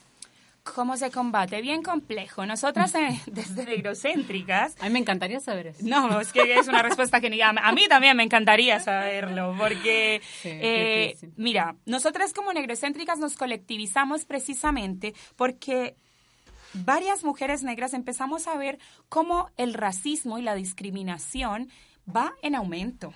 [0.62, 1.60] ¿Cómo se combate?
[1.62, 2.44] Bien complejo.
[2.46, 5.80] Nosotras, eh, desde negrocéntricas, A mí me encantaría saber eso.
[5.82, 10.20] No, es que es una respuesta que ni a, mí también me encantaría saberlo, porque,
[10.42, 15.96] Sí, eh, mira, nosotras como negrocéntricas nos colectivizamos precisamente porque
[16.74, 21.68] varias mujeres negras empezamos a ver cómo el racismo y la discriminación
[22.06, 23.12] va en aumento,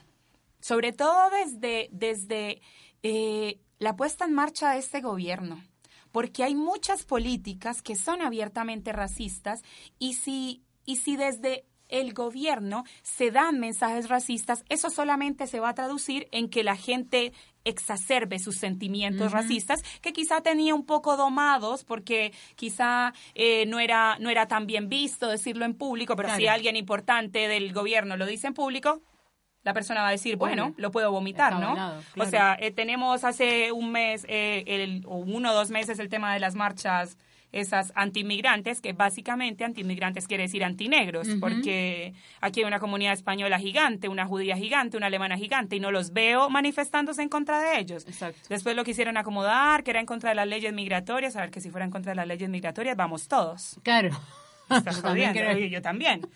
[0.61, 2.61] sobre todo desde, desde
[3.05, 5.63] eh, la puesta en marcha de este gobierno
[6.11, 9.63] porque hay muchas políticas que son abiertamente racistas
[9.99, 15.71] y si, y si desde el gobierno se dan mensajes racistas, eso solamente se va
[15.71, 17.33] a traducir en que la gente
[17.65, 24.19] exacerbe sus sentimientos racistas que quizá tenía un poco domados porque quizá eh, no era
[24.21, 28.27] no era tan bien visto decirlo en público pero si alguien importante del gobierno lo
[28.27, 29.01] dice en público
[29.65, 31.71] la persona va a decir, bueno, lo puedo vomitar, ¿no?
[31.71, 32.31] avalado, O claro.
[32.31, 36.33] sea, eh, tenemos hace un mes, eh, el, o uno o dos meses, el tema
[36.35, 37.17] de las marchas
[37.51, 44.09] esas antiinmigrantes, que básicamente antiinmigrantes quiere decir antinegros, porque aquí hay una comunidad española gigante,
[44.09, 48.07] una judía gigante, una alemana gigante, y no los veo manifestándose en contra de ellos.
[48.09, 48.41] Exacto.
[48.49, 51.61] Después lo quisieron acomodar, que era en contra de las leyes migratorias, a ver que
[51.61, 53.79] si fuera en contra de las leyes migratorias, vamos todos.
[53.85, 54.11] Claro.
[54.69, 56.27] Estás Yo también yo también.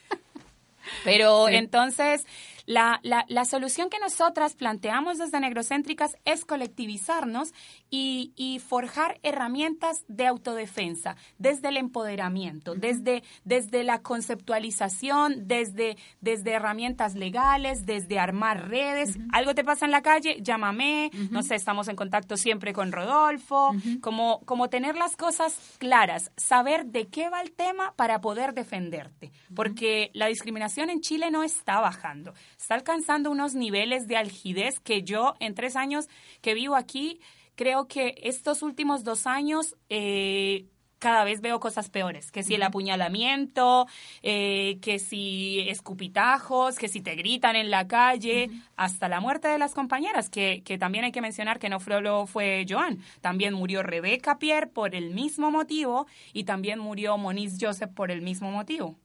[1.05, 1.55] Pero Sí.
[1.57, 2.27] entonces,
[2.69, 7.55] la, la, la solución que nosotras planteamos desde Negrocéntricas es colectivizarnos
[7.89, 16.53] y, y forjar herramientas de autodefensa, desde el empoderamiento, desde, desde la conceptualización, desde, desde
[16.53, 19.17] herramientas legales, desde armar redes.
[19.33, 23.73] Algo te pasa en la calle, llámame, no sé, estamos en contacto siempre con Rodolfo,
[24.03, 29.33] como, como tener las cosas claras, saber de qué va el tema para poder defenderte,
[29.55, 35.03] porque la discriminación en Chile no está bajando, está alcanzando unos niveles de algidez que
[35.03, 36.09] yo en tres años
[36.43, 37.21] que vivo aquí,
[37.55, 39.77] creo que estos últimos dos años...
[39.89, 40.67] eh,
[40.99, 43.87] cada vez veo cosas peores, que si el apuñalamiento,
[44.23, 49.59] eh, que si escupitajos, que si te gritan en la calle, hasta la muerte de
[49.59, 53.83] las compañeras, que, que también hay que mencionar que no solo fue Joan, también murió
[53.83, 58.97] Rebeca Pierre por el mismo motivo y también murió Moniz Joseph por el mismo motivo.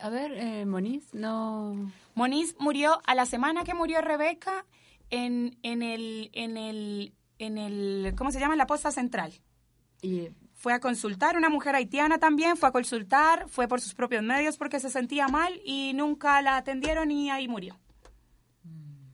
[0.00, 1.92] A, ver, eh, Moniz, no...
[2.14, 4.66] Moniz murió a la semana que murió Rebeca
[5.08, 8.54] en, en el, en el, en el, ¿cómo se llama?
[8.54, 9.32] En la posta central.
[10.02, 14.22] Y, Fue a consultar, una mujer haitiana también, fue a consultar, fue por sus propios
[14.22, 17.78] medios porque se sentía mal y nunca la atendieron y ahí murió.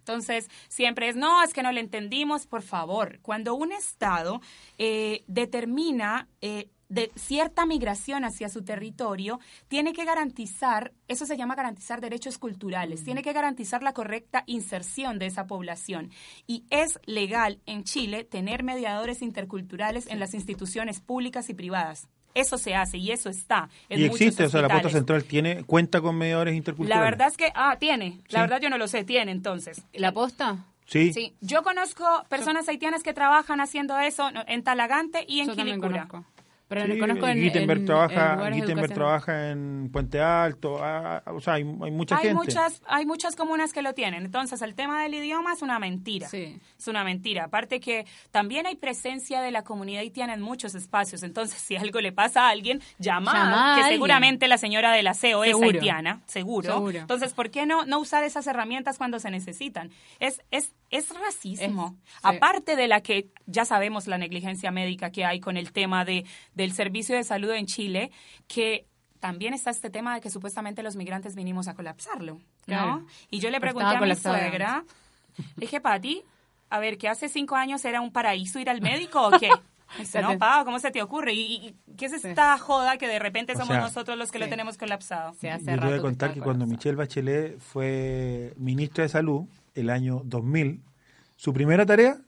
[0.06, 3.18] Entonces, siempre es, no, es que no le entendimos, por favor.
[3.22, 4.40] Cuando un Estado
[4.78, 11.54] eh, determina eh, de cierta migración hacia su territorio, tiene que garantizar, eso se llama
[11.54, 16.10] garantizar derechos culturales, tiene que garantizar la correcta inserción de esa población.
[16.46, 22.08] Y es legal en Chile tener mediadores interculturales en las instituciones públicas y privadas.
[22.34, 23.70] Eso se hace y eso está.
[23.88, 27.04] En y existe, o sea, la posta central tiene cuenta con mediadores La interculturales.
[27.10, 28.20] verdad es que, ah, tiene.
[28.28, 28.42] La Sí.
[28.42, 29.82] verdad yo no lo sé, tiene entonces.
[29.94, 30.66] ¿La posta?
[30.84, 31.12] Sí.
[31.14, 35.56] Sí, yo conozco personas haitianas que trabajan haciendo eso no, en Talagante y en Yo
[35.56, 36.08] también Quilicura.
[36.68, 38.14] Pero Sí, conozco en, Guitenberg en- en trabaja,
[38.50, 38.94] Guitenberg educacionales.
[38.94, 42.34] trabaja en Puente Alto, ah, ah, o sea, hay, hay mucha hay gente.
[42.34, 46.28] muchas hay muchas comunas que lo tienen entonces el tema del idioma es una mentira
[46.28, 46.58] Sí.
[46.76, 51.22] es una mentira aparte que también hay presencia de la comunidad haitiana en muchos espacios
[51.22, 53.96] entonces si algo le pasa a alguien llama Llama a que alguien.
[53.98, 56.72] seguramente la señora del aseo es haitiana seguro.
[56.72, 56.98] Seguro.
[56.98, 61.96] entonces por qué no no usar esas herramientas cuando se necesitan es es es racismo
[62.04, 62.18] Es- sí.
[62.22, 66.24] aparte de la que ya sabemos la negligencia médica que hay con el tema de
[66.54, 68.10] del servicio de salud en Chile
[68.46, 68.86] que
[69.20, 72.40] también está este tema de que supuestamente los migrantes vinimos a colapsarlo, ¿no?
[72.66, 73.06] Claro.
[73.30, 74.84] Y yo le pregunté estaba a mi suegra,
[75.38, 76.22] le dije, Pati,
[76.70, 79.48] a ver, que hace cinco años era un paraíso ir al médico o qué?
[79.98, 81.32] Dice, no, pa, ¿cómo se te ocurre?
[81.32, 84.38] ¿Y, y- qué es esta joda que de repente O somos sea, nosotros los que
[84.38, 84.50] lo sí.
[84.50, 85.32] tenemos colapsado?
[85.34, 86.66] Se hace Yo te voy a contar que cuando.
[86.66, 89.44] Michelle Bachelet fue ministra de Salud,
[89.76, 90.82] el año 2000,
[91.36, 92.18] su primera tarea,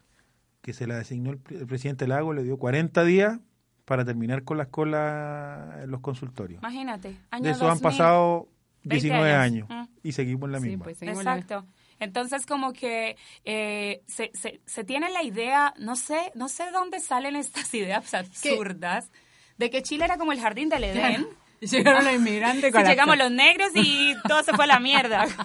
[0.63, 3.41] que se la designó el, el presidente Lago, le dio 40 días
[3.85, 6.61] para terminar con las colas en los consultorios.
[6.63, 7.83] Imagínate, año De eso han 2000.
[7.83, 8.49] pasado
[8.85, 9.89] 20 19 años, años.
[9.89, 9.93] Mm.
[10.09, 10.85] y seguimos en la Sí, misma.
[10.85, 11.67] pues, seguimos la- Exacto.
[12.01, 17.01] Entonces, como que eh, se, se, se tiene la idea, no sé, no sé dónde
[17.01, 19.11] salen estas ideas absurdas,
[19.57, 21.27] de que Chile era como el jardín del Edén.
[21.71, 24.81] llegaron los inmigrantes Sí, con la- llegamos los negros y todo se fue a la
[24.81, 25.27] mierda.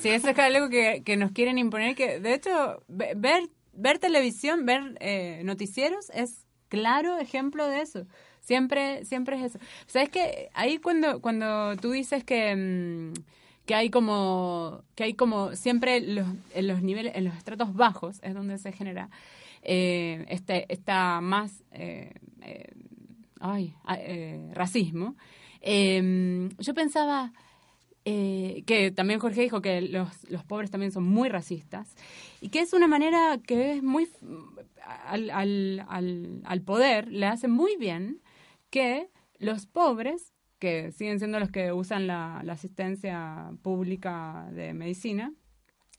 [0.00, 3.98] Sí, eso es algo que, que nos quieren imponer, que de hecho ve- ver, ver
[3.98, 8.06] televisión, ver eh, noticieros es claro ejemplo de eso.
[8.40, 9.58] Siempre, siempre es eso.
[9.86, 13.12] ¿Sabes que Ahí cuando, cuando tú dices que, mm,
[13.66, 18.18] que hay como, que hay como siempre los, en los niveles, en los estratos bajos
[18.22, 19.10] es donde se genera
[19.62, 22.12] eh, este, esta más eh,
[22.42, 22.66] eh,
[23.40, 25.16] ay, ah, eh, racismo.
[25.60, 27.32] Eh, yo pensaba,
[28.04, 31.94] eh, que también Jorge dijo que los, los pobres también son muy racistas
[32.40, 34.08] y que es una manera que es muy
[35.06, 38.22] al, al, al, al poder le hace muy bien
[38.70, 45.34] que los pobres que siguen siendo los que usan la, la asistencia pública de medicina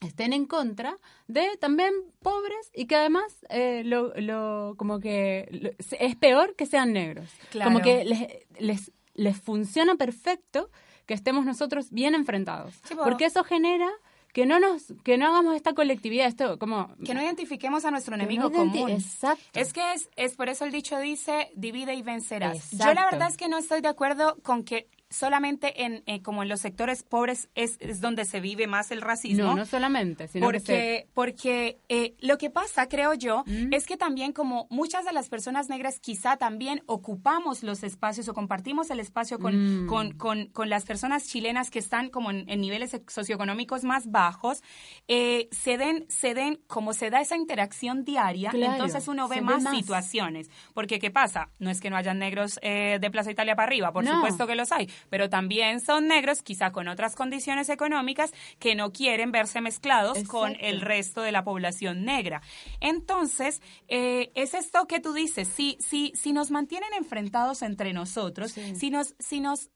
[0.02, 0.98] estén en contra
[1.28, 6.66] de también pobres y que además eh, lo, lo como que lo- es peor que
[6.66, 7.72] sean negros Claro.
[7.72, 8.28] como que les,
[8.60, 10.70] les, les funciona perfecto
[11.06, 13.90] que estemos nosotros bien enfrentados Sí, porque eso genera
[14.32, 18.14] que no nos que no hagamos esta colectividad esto como Que no identifiquemos a nuestro
[18.16, 18.90] enemigo no común.
[18.92, 22.56] exacto Es que es, es por eso el dicho dice, divide y vencerás.
[22.72, 22.86] Exacto.
[22.86, 26.44] Yo la verdad es que no estoy de acuerdo con que solamente en eh, como
[26.44, 29.44] en los sectores pobres es, es donde se vive más el racismo.
[29.46, 33.74] no no solamente sino que se- porque porque eh, lo que pasa, creo yo, Mm.
[33.74, 38.34] es que también como muchas de las personas negras quizá también ocupamos los espacios o
[38.34, 39.88] compartimos el espacio con, Mm.
[39.88, 44.62] con, con, con las personas chilenas que están como en, en niveles socioeconómicos más bajos,
[45.08, 49.42] eh, se den, se den, como se da esa interacción diaria, Claro, entonces uno ve
[49.42, 50.50] más, situaciones.
[50.74, 51.50] Porque, ¿qué pasa?
[51.60, 54.16] No es que no hayan negros eh, de Plaza Italia para arriba, por No.
[54.16, 58.92] supuesto que los hay, pero también son negros, quizá con otras condiciones económicas, que no
[58.92, 62.42] quieren verse mezclados con el resto de la población negra.
[62.82, 68.52] Entonces, eh, es esto que tú dices, si, si, si nos mantienen enfrentados entre nosotros,
[68.52, 68.76] Sí.
[68.76, 69.70] si nos, si nos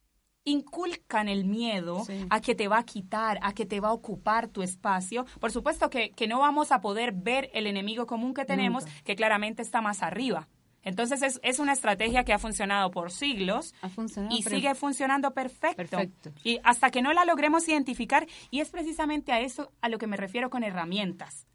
[0.45, 2.25] inculcan el miedo Sí.
[2.29, 5.51] a que te va a quitar, a que te va a ocupar tu espacio, por
[5.51, 9.03] supuesto que, que no vamos a poder ver el enemigo común que tenemos, Nunca.
[9.05, 10.49] que claramente está más arriba.
[10.83, 15.33] Entonces es, es una estrategia que ha funcionado por siglos ha funcionado y sigue funcionando
[15.33, 15.77] perfecto.
[15.97, 16.31] Perfecto.
[16.43, 20.07] Y hasta que no la logremos identificar, y es precisamente a eso a lo que
[20.07, 21.47] me refiero con herramientas.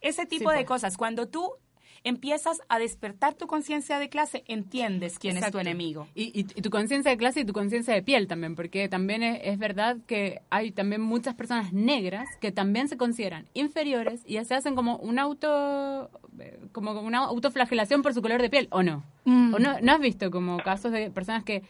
[0.00, 0.66] Ese tipo Sí, de pues.
[0.66, 1.50] cosas, cuando tú
[2.04, 5.58] empiezas a despertar tu conciencia de clase, entiendes quién Exacto.
[5.58, 6.06] es tu enemigo.
[6.14, 9.22] Y, y- y tu conciencia de clase y tu conciencia de piel también, porque también
[9.22, 14.42] es, es verdad que hay también muchas personas negras que también se consideran inferiores y
[14.44, 18.82] se hacen como un auto, eh, como una autoflagelación por su color de piel, ¿o
[18.82, 19.02] no?
[19.24, 19.54] Mm.
[19.54, 21.62] ¿O no, no has visto como casos de personas que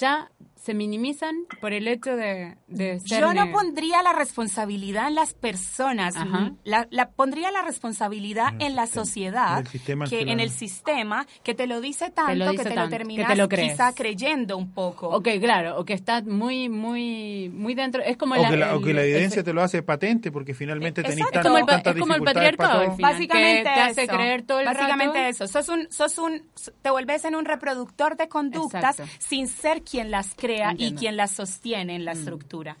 [0.00, 5.14] ya se minimizan por el hecho de, de ser Yo no pondría la responsabilidad en
[5.14, 6.52] las personas, Ajá.
[6.64, 9.04] la, la- pondría la responsabilidad En la sistema.
[9.04, 12.64] sociedad, En el sistema que en el sistema que te lo dice tanto lo dice
[12.64, 13.72] que te tanto, lo que terminas te lo crees.
[13.72, 15.08] quizá creyendo un poco.
[15.10, 18.02] Ok, claro, o que está muy, muy, muy dentro.
[18.02, 20.32] Es como O, que la, o el- que la el- evidencia te lo hace patente
[20.32, 22.96] porque finalmente tenés como el tantas es como el patriarcado.
[22.98, 24.12] Básicamente que te hace eso.
[24.12, 25.44] creer todo el Básicamente rato.
[25.44, 25.46] eso.
[25.48, 26.42] Sos un, sos un,
[26.82, 29.12] te vuelves en un reproductor de conductas Exacto.
[29.18, 30.94] sin ser quien las crea Entiendo.
[30.94, 32.18] y quien las sostiene en la Mm.
[32.18, 32.76] estructura.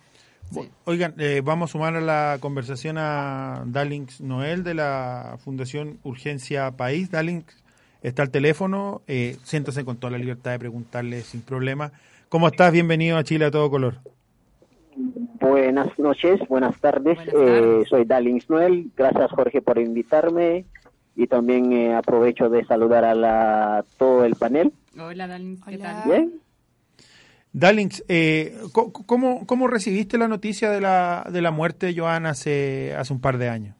[0.52, 5.98] Bu- Oigan, eh, vamos a sumar a la conversación a Darlings Noel de la Fundación
[6.04, 7.10] Urgencia País.
[7.10, 7.44] Darlings
[8.02, 11.90] está al teléfono, eh, siéntase con toda la libertad de preguntarle sin problema.
[12.28, 12.72] ¿Cómo estás?
[12.72, 13.96] Bienvenido a Chile a todo color.
[15.40, 17.16] Buenas noches, buenas tardes.
[17.16, 17.88] Buenas Eh, tardes.
[17.88, 18.90] soy Dalins Noel.
[18.96, 20.64] Gracias, Jorge, por invitarme.
[21.18, 24.70] y también eh, aprovecho de saludar a la, todo el panel.
[25.00, 25.56] Hola, Dalin.
[25.66, 26.02] ¿Qué Hola.
[26.02, 26.10] tal?
[26.10, 26.32] Bien.
[27.58, 28.54] Darlings, eh,
[29.06, 33.20] ¿cómo, ¿cómo recibiste la noticia de la, de la muerte de Joan hace, hace un
[33.22, 33.74] par de años?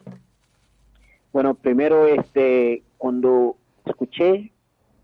[1.31, 4.51] Bueno, primero, este, cuando escuché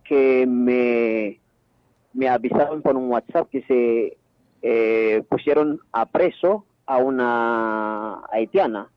[0.02, 1.38] que me,
[2.14, 4.16] me avisaron por un WhatsApp que se
[4.62, 8.88] eh, pusieron a preso a una haitiana,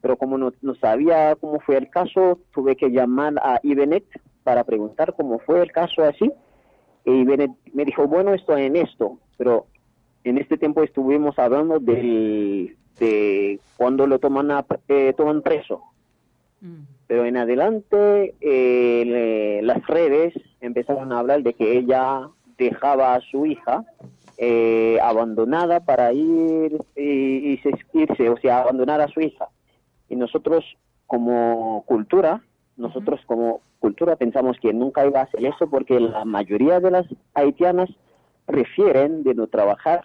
[0.00, 4.06] pero como no, no sabía cómo fue el caso, tuve que llamar a Ibenet
[4.44, 6.32] para preguntar cómo fue el caso así.
[7.10, 7.24] Y
[7.74, 9.66] me dijo, bueno, estoy en esto, pero
[10.24, 15.82] en este tiempo estuvimos hablando del, de cuando lo toman, a- eh, toman preso
[16.60, 16.82] Mm.
[17.06, 22.28] pero en adelante eh, le- las redes empezaron a hablar de que ella
[22.58, 23.84] dejaba a su hija
[24.38, 29.46] eh, abandonada para ir y, y se- irse, o sea, abandonar a su hija.
[30.08, 30.64] Y nosotros
[31.06, 32.42] como cultura,
[32.76, 33.60] nosotros como
[33.98, 37.90] cultura pensamos que nunca iba a hacer eso porque la mayoría de las haitianas
[38.46, 40.02] prefieren de no trabajar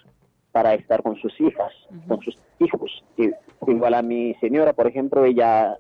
[0.52, 1.72] para estar con sus hijas,
[2.08, 3.04] con sus hijos.
[3.18, 3.32] Y-
[3.72, 5.78] igual a mi señora, por ejemplo, ella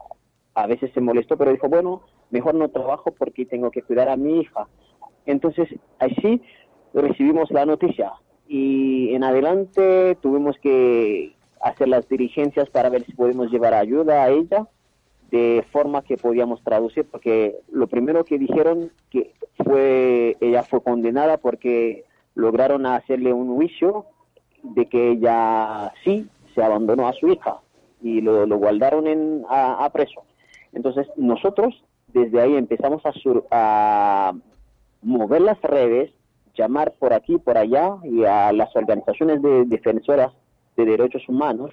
[0.53, 4.16] a veces se molestó, pero dijo, bueno, mejor no trabajo porque tengo que cuidar a
[4.16, 4.68] mi hija.
[5.26, 6.41] Entonces, así
[6.93, 8.14] recibimos la noticia
[8.47, 14.30] y en adelante tuvimos que hacer las diligencias para ver si podemos llevar ayuda a
[14.30, 14.68] ella
[15.34, 21.38] de forma que podíamos traducir, porque lo primero que dijeron que fue, ella fue condenada
[21.38, 22.05] porque
[22.36, 24.05] lograron hacerle un juicio
[24.61, 27.57] de que ella sí se abandonó a su hija
[27.99, 30.21] y lo, guardaron en, a, a preso.
[30.71, 34.34] Entonces nosotros desde ahí empezamos a, sur- a
[35.01, 36.11] mover las redes,
[36.55, 40.31] llamar por aquí, por allá y a las organizaciones de defensoras
[40.77, 41.71] de derechos humanos,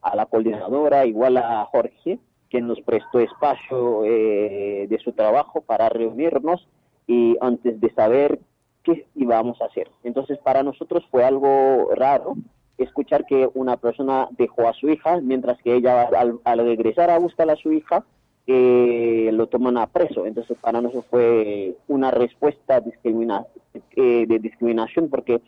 [0.00, 2.20] a la coordinadora, igual a Jorge,
[2.50, 6.68] que nos prestó espacio eh, de su trabajo para reunirnos
[7.06, 8.40] y antes de saber
[8.82, 9.88] qué íbamos a hacer.
[10.04, 12.34] Entonces para nosotros fue algo raro
[12.76, 17.18] escuchar que una persona dejó a su hija, mientras que ella al, al regresar a
[17.18, 18.04] buscar a su hija,
[18.46, 20.26] eh, lo toman a preso.
[20.26, 23.46] Entonces, para nosotros fue una respuesta discrimina
[23.94, 25.40] eh, de discriminación, porque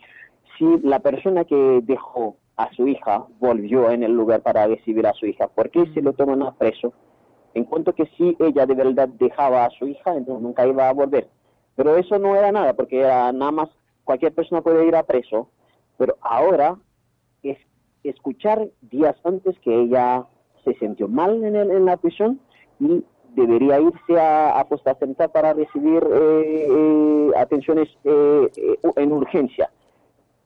[0.57, 5.13] si la persona que dejó a su hija volvió en el lugar para recibir a
[5.13, 6.93] su hija, ¿por qué se lo toman a preso?
[7.53, 10.93] En cuanto que si ella de verdad dejaba a su hija, entonces nunca iba a
[10.93, 11.27] volver.
[11.75, 13.69] Pero eso no era nada, porque era nada más,
[14.03, 15.49] cualquier persona puede ir a preso,
[15.97, 16.75] pero ahora
[17.43, 17.57] es
[18.03, 20.25] escuchar días antes que ella
[20.63, 22.39] se sintió mal en, el- en la prisión
[22.79, 23.03] y
[23.35, 24.67] debería irse a, a
[25.31, 29.69] para recibir eh, eh, atenciones eh, eh, en urgencia.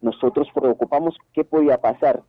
[0.01, 2.23] Nosotros preocupamos qué podía pasar.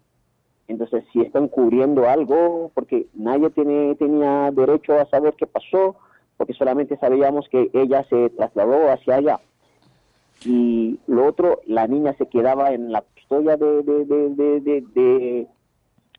[0.68, 5.96] Entonces, si están cubriendo algo, porque nadie tiene, tenía derecho a saber qué pasó,
[6.36, 9.40] porque solamente sabíamos que ella se trasladó hacia allá.
[10.44, 15.46] Y lo otro, la niña se quedaba en la custodia de, de, de, de,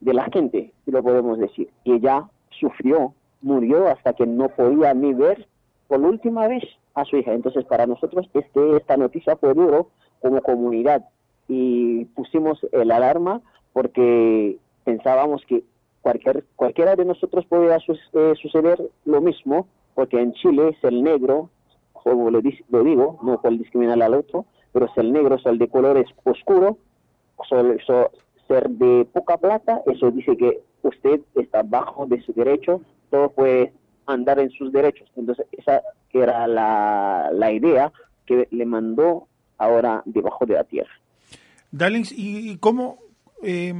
[0.01, 1.69] de, la gente, si lo podemos decir.
[1.83, 5.47] Y ella sufrió, murió hasta que no podía ni ver
[5.87, 6.63] por última vez
[6.95, 7.33] a su hija.
[7.33, 9.89] Entonces, para nosotros este, esta noticia fue duro
[10.21, 11.05] como comunidad
[11.49, 13.41] y pusimos el alarma
[13.73, 15.63] porque pensábamos que
[16.01, 21.03] cualquier, cualquiera de nosotros podía su- eh, suceder lo mismo, porque en Chile es el
[21.03, 21.49] negro,
[21.91, 25.57] como dis- lo digo, no por discriminar al otro, pero es el negro, es el
[25.57, 26.77] de colores oscuro,
[27.49, 28.11] sol- so-
[28.47, 33.73] ser de poca plata, eso dice que usted está bajo de su derecho, todo puede
[34.05, 35.07] andar en sus derechos.
[35.15, 35.83] Entonces, esa
[36.13, 37.91] era la idea
[38.25, 39.27] que le mandó
[39.57, 40.98] ahora debajo de la tierra.
[41.71, 42.97] Darlings, ¿y y cómo,
[43.43, 43.73] eh,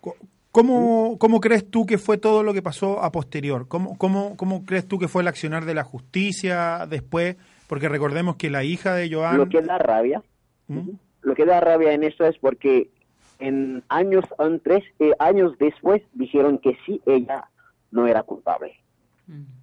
[0.00, 0.16] co-
[0.52, 3.68] cómo, cómo crees tú que fue todo lo que pasó a posterior?
[3.68, 7.36] ¿Cómo, cómo, ¿Cómo crees tú que fue el accionar de la justicia después?
[7.68, 9.38] Porque recordemos que la hija de Joan...
[9.38, 10.22] Lo que da rabia,
[10.68, 10.90] ¿Mm?
[11.22, 12.90] lo que da rabia en esto es porque
[13.38, 17.48] en años antes, eh, años después, dijeron que sí, ella
[17.90, 18.74] no era culpable.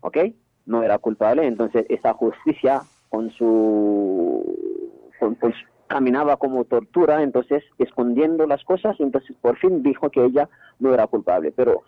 [0.02, 0.18] ¿Ok?
[0.66, 4.44] No era culpable, entonces esa justicia con su,
[5.20, 10.26] con- con su- caminaba como tortura, entonces escondiendo las cosas, entonces por fin dijo que
[10.26, 11.54] ella no era culpable.
[11.56, 11.84] Pero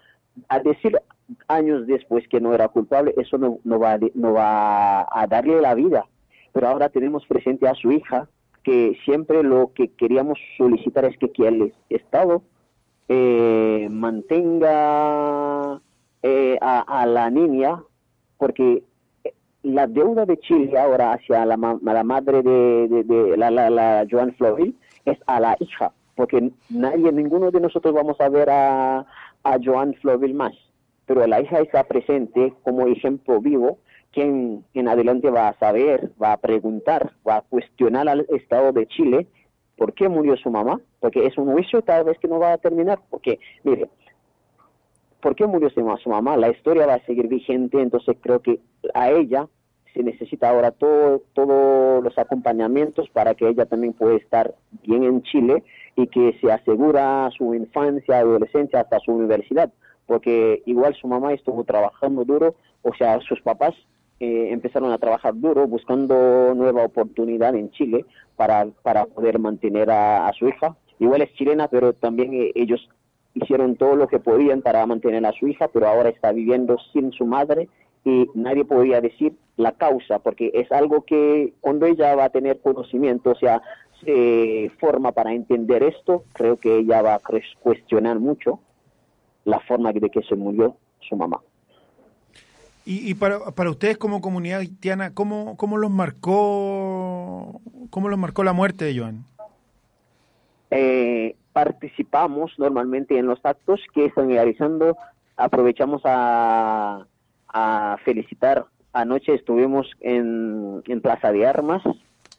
[0.47, 1.01] al decir
[1.47, 5.60] años después que no era culpable, eso no, no va, a no va a darle
[5.60, 6.06] la vida.
[6.53, 8.30] Pero ahora tenemos presente a su hija,
[8.62, 12.43] que siempre lo que queríamos solicitar es que, que el Estado
[13.08, 15.82] eh, mantenga
[16.22, 17.82] eh, a, a la niña,
[18.38, 18.84] porque
[19.66, 24.05] la deuda de Chile ahora hacia la, ma- la madre de, de- la, la, la
[24.09, 29.05] Joan Floril es a la hija, porque nadie, ninguno de nosotros vamos a ver a,
[29.63, 30.53] Joan Floril más.
[31.05, 33.78] pero la hija está presente como ejemplo vivo,
[34.11, 38.88] quien en adelante va a saber, va a preguntar, va a cuestionar al Estado de
[38.88, 39.28] Chile
[39.78, 42.57] por qué murió su mamá, porque es un juicio tal vez que no va a
[42.57, 43.89] terminar, porque, mire,
[45.22, 45.70] ¿por qué murió?
[45.70, 48.59] Su mamá, la historia va a seguir vigente, entonces creo que
[48.93, 49.47] a ella
[49.96, 55.24] se necesita ahora todo, todos los acompañamientos para que ella también pueda estar bien en
[55.24, 55.64] Chile
[55.96, 59.72] y que se asegura su infancia, adolescencia hasta su universidad,
[60.06, 63.74] porque igual su mamá estuvo trabajando duro, o sea, sus papás
[64.20, 70.30] eh, empezaron a trabajar duro buscando nueva oportunidad en Chile para, para poder mantener a,
[70.38, 70.76] su hija.
[71.00, 72.89] Igual es chilena, pero también eh, ellos
[73.34, 77.12] hicieron todo lo que podían para mantener a su hija, pero ahora está viviendo sin
[77.12, 77.70] su madre
[78.06, 82.62] y nadie podía decir la causa, porque es algo que cuando ella va a tener
[82.62, 83.62] conocimiento, o sea,
[84.03, 87.22] se forma para entender esto, creo que ella va a
[87.62, 88.60] cuestionar mucho
[89.43, 91.41] la forma de que se murió su mamá.
[92.86, 98.43] Y, y para, para ustedes como comunidad haitiana, ¿cómo, cómo los marcó cómo los marcó
[98.43, 99.26] la muerte de Joan?
[100.70, 104.97] Eh, participamos normalmente en los actos que están realizando,
[105.38, 107.06] aprovechamos a,
[107.56, 108.66] a felicitar.
[108.91, 111.82] Anoche estuvimos en, en Plaza de Armas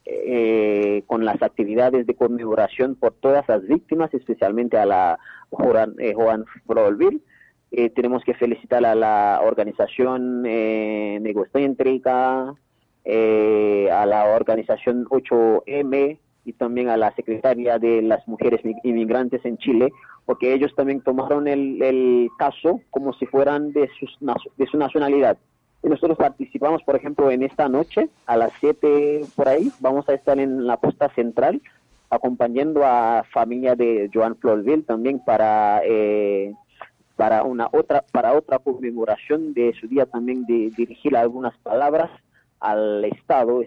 [0.04, 6.12] eh, con las actividades de conmemoración por todas las víctimas, especialmente a la Juan, eh,
[6.14, 7.22] Juan Froilville.
[7.72, 12.54] Eh, tenemos que felicitar a la organización eh, negocéntrica,
[13.04, 19.58] eh, a la organización 8M y también a la secretaria de las mujeres inmigrantes en
[19.58, 19.92] Chile,
[20.24, 24.16] porque ellos también tomaron el, el caso como si fueran de, sus,
[24.56, 25.36] de su nacionalidad.
[25.82, 30.14] Y nosotros participamos, por ejemplo, en esta noche, a las 7 por ahí, vamos a
[30.14, 31.60] estar en la posta central
[32.10, 36.54] acompañando a familia de Joan Florville también para eh,
[37.16, 42.10] para una otra para otra conmemoración de su día también de dirigir algunas palabras
[42.60, 43.60] al Estado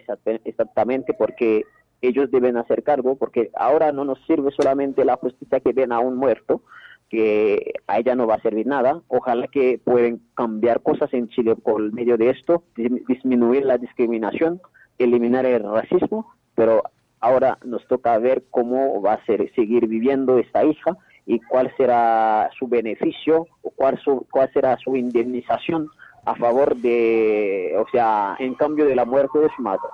[0.46, 1.64] exactamente porque
[2.02, 6.00] ellos deben hacer cargo porque ahora no nos sirve solamente la justicia que ven a
[6.00, 6.62] un muerto
[7.10, 9.02] que a ella no va a servir nada.
[9.08, 14.62] Ojalá que pueden cambiar cosas en Chile por medio de esto, disminuir la discriminación,
[15.00, 16.84] eliminar el racismo, pero
[17.20, 22.50] ahora nos toca ver cómo va a ser, seguir viviendo esta hija y cuál será
[22.58, 25.90] su beneficio o cuál, su, cuál será su indemnización
[26.26, 29.90] a favor de, o sea, en cambio de la muerte de su madre.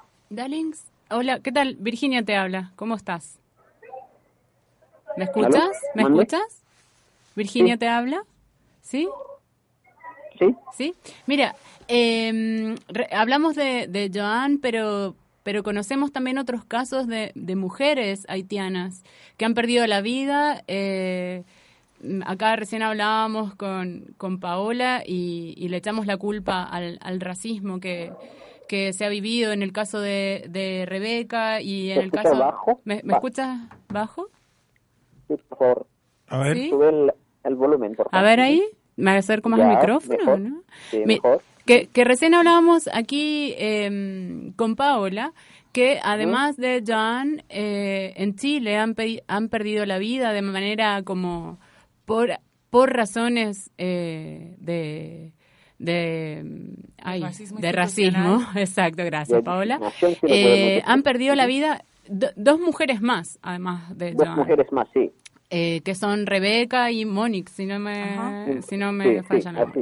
[1.10, 1.76] Hola, ¿qué tal?
[1.80, 3.39] Virginia te habla, ¿cómo estás?
[5.18, 5.70] ¿Me escuchas?
[5.93, 6.64] ¿Me escuchas?
[7.36, 7.80] Virginia Sí.
[7.80, 8.24] te habla,
[8.82, 9.08] ¿sí?
[10.39, 10.56] ¿Sí?
[10.74, 10.95] Sí.
[11.28, 11.56] Mira,
[11.88, 18.26] eh, re- hablamos de, de Joan, pero pero conocemos también otros casos de, de mujeres
[18.30, 19.03] haitianas
[19.38, 20.64] que han perdido la vida.
[20.68, 21.43] eh,
[22.26, 27.80] acá recién hablábamos con, con Paola y, y le echamos la culpa al, al racismo
[27.80, 28.12] que,
[28.68, 32.38] que se ha vivido en el caso de, de Rebeca y en ¿Me el caso...
[32.38, 32.82] bajo?
[32.84, 33.59] ¿Me, me escuchas
[33.89, 34.28] bajo?
[35.28, 35.88] Sí, por favor,
[36.28, 36.70] A ver, ¿Sí?
[36.70, 37.11] sube el,
[37.43, 38.26] el volumen, por A favor.
[38.28, 38.63] ver ahí,
[38.95, 40.39] me acerco más Ya, al micrófono, mejor.
[40.39, 40.61] ¿no?
[40.91, 41.41] Sí, Mi- mejor.
[41.66, 45.34] Que, que recién hablábamos aquí eh, con Paola,
[45.74, 51.01] que además de John, eh, en Chile han, pe- han perdido la vida de manera
[51.01, 51.59] como
[52.05, 52.30] por,
[52.70, 55.34] por razones eh, de...
[55.78, 56.43] De,
[57.01, 59.80] ay, racismo de racismo, exacto, gracias De Paola.
[60.23, 64.88] Eh, han perdido la vida do- dos mujeres más, además de Dos John mujeres más,
[64.93, 65.11] sí.
[65.50, 69.62] Eh, que son Rebeca y Mónix, si no me, si no me sí, falla la
[69.64, 69.80] así.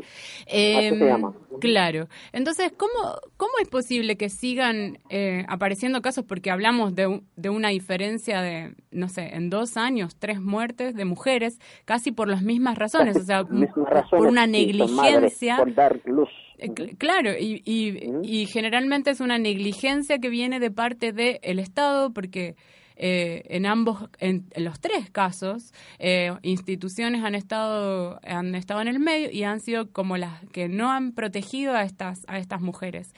[0.47, 1.33] Eh, Así se llama.
[1.61, 2.07] Claro.
[2.33, 2.91] Entonces, ¿cómo,
[3.37, 6.25] ¿cómo es posible que sigan eh, apareciendo casos?
[6.27, 10.95] Porque hablamos de, un- de una diferencia de, no sé, en dos años, tres muertes
[10.95, 13.43] de mujeres, casi por las mismas razones, o sea,
[14.09, 15.57] por una sí, son madres, negligencia.
[15.57, 16.29] por dar luz.
[16.57, 21.59] Eh, cl- Claro, y, y, y generalmente es una negligencia que viene de parte del
[21.59, 22.55] Estado, porque
[22.95, 28.87] eh, en ambos, en, en los tres casos, eh, instituciones han estado, han estado en
[28.87, 32.61] el medio y han sido como las que no han protegido a estas, a estas
[32.61, 33.13] mujeres.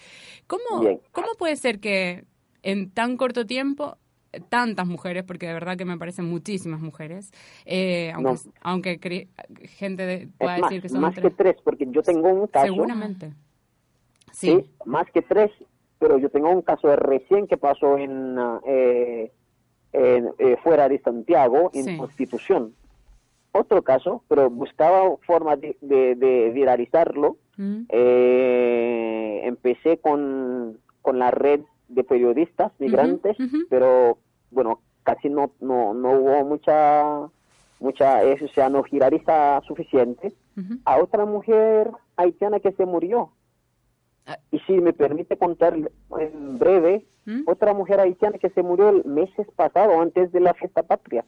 [0.47, 0.99] ¿Cómo, Bien.
[1.11, 2.25] ¿Cómo puede ser que
[2.63, 3.97] en tan corto tiempo
[4.31, 7.31] eh, tantas mujeres, porque de verdad que me parecen muchísimas mujeres,
[7.65, 8.51] eh, aunque, No.
[8.61, 9.27] aunque cre-
[9.77, 11.23] gente de- pueda Es más, decir que son más tres.
[11.25, 12.65] que tres, porque yo tengo un caso.
[12.65, 13.33] Seguramente.
[14.31, 14.47] Sí.
[14.47, 14.69] Sí.
[14.85, 15.49] más que tres,
[15.99, 18.59] pero yo tengo un caso de recién que pasó en, ah,
[19.97, 21.97] eh, eh, fuera de Santiago, en Sí.
[21.97, 22.73] Constitución.
[23.51, 27.37] Otro caso, pero buscaba forma de, de, de viralizarlo.
[27.57, 27.83] Mm.
[27.89, 33.37] Eh, empecé con, con la red de periodistas migrantes,
[33.69, 34.17] pero
[34.51, 37.29] bueno, casi no, no, no hubo mucha,
[37.79, 40.33] mucha, eso, o sea, no girariza suficiente.
[40.85, 43.29] a otra mujer haitiana que se murió.
[44.27, 44.39] Ah.
[44.51, 47.43] Y si me permite contar en breve, ¿Mm?
[47.47, 51.23] otra mujer haitiana que se murió el meses pasado, antes de la fiesta patria.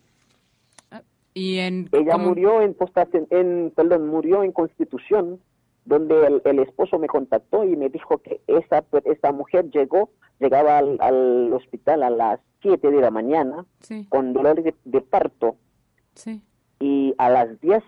[1.33, 2.29] Y en Ella ¿cómo?
[2.29, 5.39] murió en, posta- en, perdón, murió en Constitución,
[5.85, 10.79] donde el, el esposo me contactó y me dijo que esa, esa mujer llegó, llegaba
[10.79, 15.55] al, al hospital a las 7 de la mañana Sí, con dolor de, de parto
[16.15, 16.41] sí.
[16.79, 17.83] y a las 10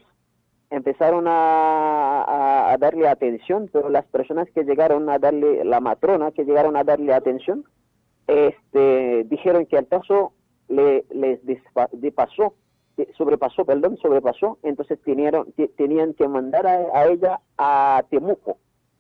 [0.70, 6.32] empezaron a, a- a darle atención, pero las personas que llegaron a darle, la matrona
[6.32, 7.66] que llegaron a darle atención,
[8.28, 10.34] este, dijeron que el caso
[10.68, 12.54] le, les despa- depasó,
[12.98, 18.58] de- sobrepasó, perdón, sobrepasó, entonces tenieron, te- tenían que mandar a, a ella a Temuco,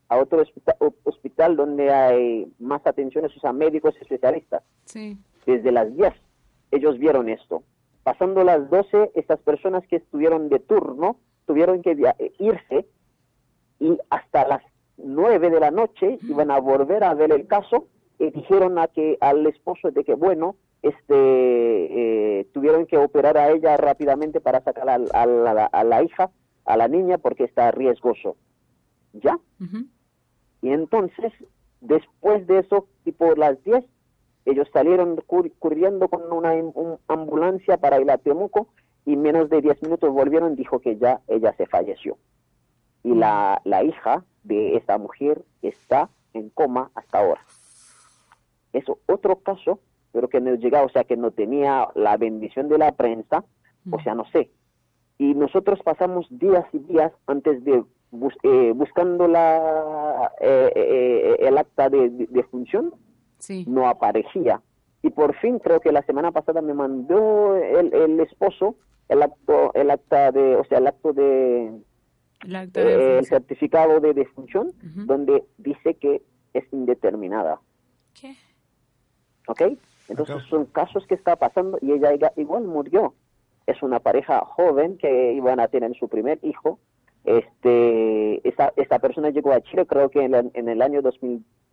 [0.08, 5.18] a otro hospital, hospital donde hay más atenciones, o sea, médicos especialistas Sí.
[5.46, 6.14] desde las 10
[6.72, 7.64] ellos vieron esto.
[8.04, 11.18] Pasando las 12, estas personas que estuvieron de turno
[11.50, 12.86] tuvieron que eh, irse
[13.80, 14.62] y hasta las
[14.98, 17.88] 9 de la noche iban a volver a ver el caso
[18.20, 21.16] y dijeron a que al esposo de que bueno, este
[22.40, 26.30] eh, tuvieron que operar a ella rápidamente para sacar al- a, la, a la hija,
[26.66, 28.36] a la niña porque está riesgoso.
[29.14, 29.40] ¿Ya?
[30.62, 31.34] Y entonces,
[31.82, 33.84] después de eso, tipo las 10,
[34.46, 38.68] ellos salieron cur- corriendo con una un- ambulancia para ir a Temuco
[39.06, 42.18] y menos de 10 minutos volvieron, dijo que ya ella se falleció.
[43.04, 47.42] Y la, la hija de esta mujer está en coma hasta ahora.
[48.74, 49.80] Eso, otro caso,
[50.12, 53.44] pero que no llegaba, o sea, que no tenía la bendición de la prensa,
[53.92, 54.52] o sea, no sé.
[55.18, 61.58] Y nosotros pasamos días y días antes de bus- eh, buscando la eh, eh, el
[61.58, 62.94] acta de, de- de función,
[63.40, 63.66] Sí.
[63.68, 64.62] no aparecía.
[65.02, 68.76] Y por fin creo que la semana pasada me mandó el, el esposo
[69.08, 71.72] el acto, el acta de, o sea, el acto de,
[72.84, 74.72] El de eh, el certificado de defunción,
[75.08, 76.22] donde dice que
[76.54, 77.60] es indeterminada.
[78.14, 78.36] ¿Qué?
[79.48, 79.62] ¿Ok?
[80.10, 83.14] Entonces son casos que está pasando y ella igual murió.
[83.66, 86.80] Es una pareja joven que iban a tener su primer hijo.
[87.26, 91.02] Este, esta, esta persona llegó a Chile creo que en, el- en el año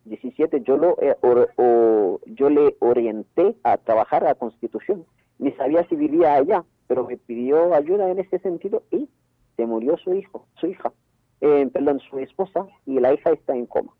[0.06, 5.04] 2017 yo lo eh, or- o- yo le orienté a trabajar a Constitución.
[5.38, 9.08] Ni sabía si vivía allá, pero me pidió ayuda en ese sentido y
[9.56, 10.92] se murió su hijo, su hija,
[11.40, 13.92] eh, perdón, su esposa y la hija está en coma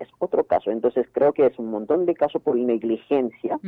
[0.00, 0.70] es otro caso.
[0.72, 3.58] Entonces creo que es un montón de casos por negligencia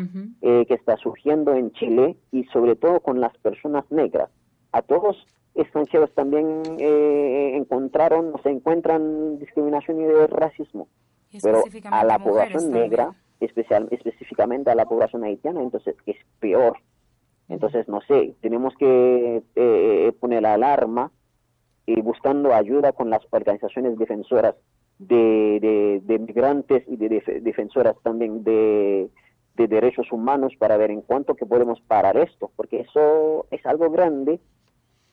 [0.43, 4.29] eh, que está surgiendo en Chile y sobre todo con las personas negras.
[4.73, 10.89] A todos extranjeros también eh, encontraron o se encuentran discriminación y de racismo,
[11.43, 12.83] pero a la población también.
[12.83, 16.79] negra, especial, específicamente a la población haitiana, entonces es peor.
[17.49, 21.13] Entonces, no sé, tenemos que eh, poner la alarma
[21.87, 24.57] y buscando ayuda con las organizaciones defensoras
[24.99, 29.09] de, de, de migrantes y de def- defensoras también de,
[29.55, 33.91] de derechos humanos para ver en cuánto que podemos parar esto, porque eso es algo
[33.91, 34.41] grande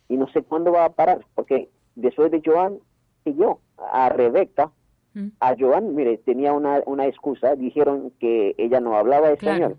[0.10, 2.80] y no sé cuándo va a parar, porque después de Joan
[3.26, 4.72] y yo, a Rebeca,
[5.16, 5.28] Mm.
[5.40, 9.78] a Joan, mire, tenía una, una excusa, dijeron que ella no hablaba español.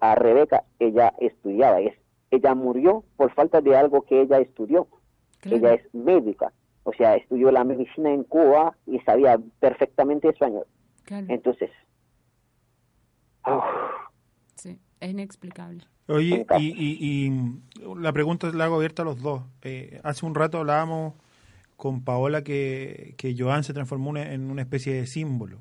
[0.00, 1.94] A Rebeca, ella estudiaba, es,
[2.32, 4.88] ella murió por falta de algo que ella estudió.
[5.40, 5.56] Claro.
[5.58, 6.52] Ella es médica,
[6.82, 10.66] o sea, estudió la medicina en Cuba y sabía perfectamente español.
[11.04, 11.26] Claro.
[11.28, 11.70] Entonces,
[14.56, 14.78] Sí.
[15.00, 15.84] Es inexplicable.
[16.08, 19.42] Oye, y, y- y la pregunta la hago abierta a los dos.
[19.62, 21.14] Eh, hace un rato hablábamos
[21.76, 25.58] con Paola que, que Joan se transformó una- en una especie de símbolo.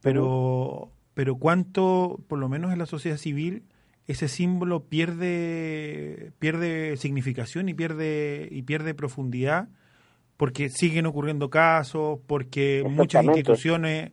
[0.00, 3.62] Pero, pero ¿cuánto, por lo menos en la sociedad civil,
[4.06, 9.68] ese símbolo pierde, pierde significación y pierde, y pierde profundidad?
[10.36, 14.12] Porque siguen ocurriendo casos, porque muchas instituciones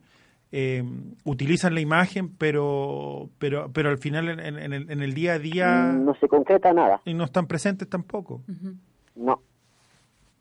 [0.52, 0.82] eh,
[1.24, 5.34] utilizan la imagen, pero, pero, pero al final en, en- en el, en el día
[5.34, 8.42] a día no se concreta nada, y no están presentes tampoco.
[9.16, 9.42] No.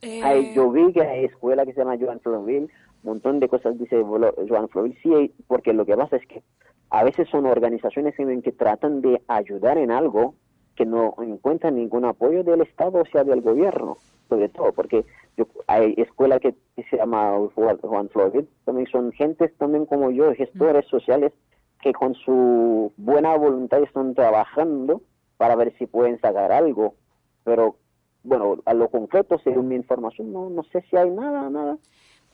[0.04, 2.70] Eh, Hay, yo vi que hay escuela que se llama Joan Florville,
[3.04, 6.44] un montón de cosas dice Joan Florville, sí, porque lo que pasa es que
[6.90, 10.36] a veces son organizaciones en que tratan de ayudar en algo
[10.76, 13.98] que no encuentran ningún apoyo del Estado, o sea, del gobierno,
[14.28, 15.06] sobre todo, porque
[15.38, 20.12] yo, hay escuela que, que se llama Juan, Juan Florville, también son gentes también como
[20.12, 21.32] yo, gestores sociales,
[21.82, 25.02] que con su buena voluntad están trabajando
[25.38, 26.96] para ver si pueden sacar algo,
[27.44, 27.76] pero
[28.24, 31.78] bueno, a lo concreto, según mi información, no, no sé si hay nada, nada.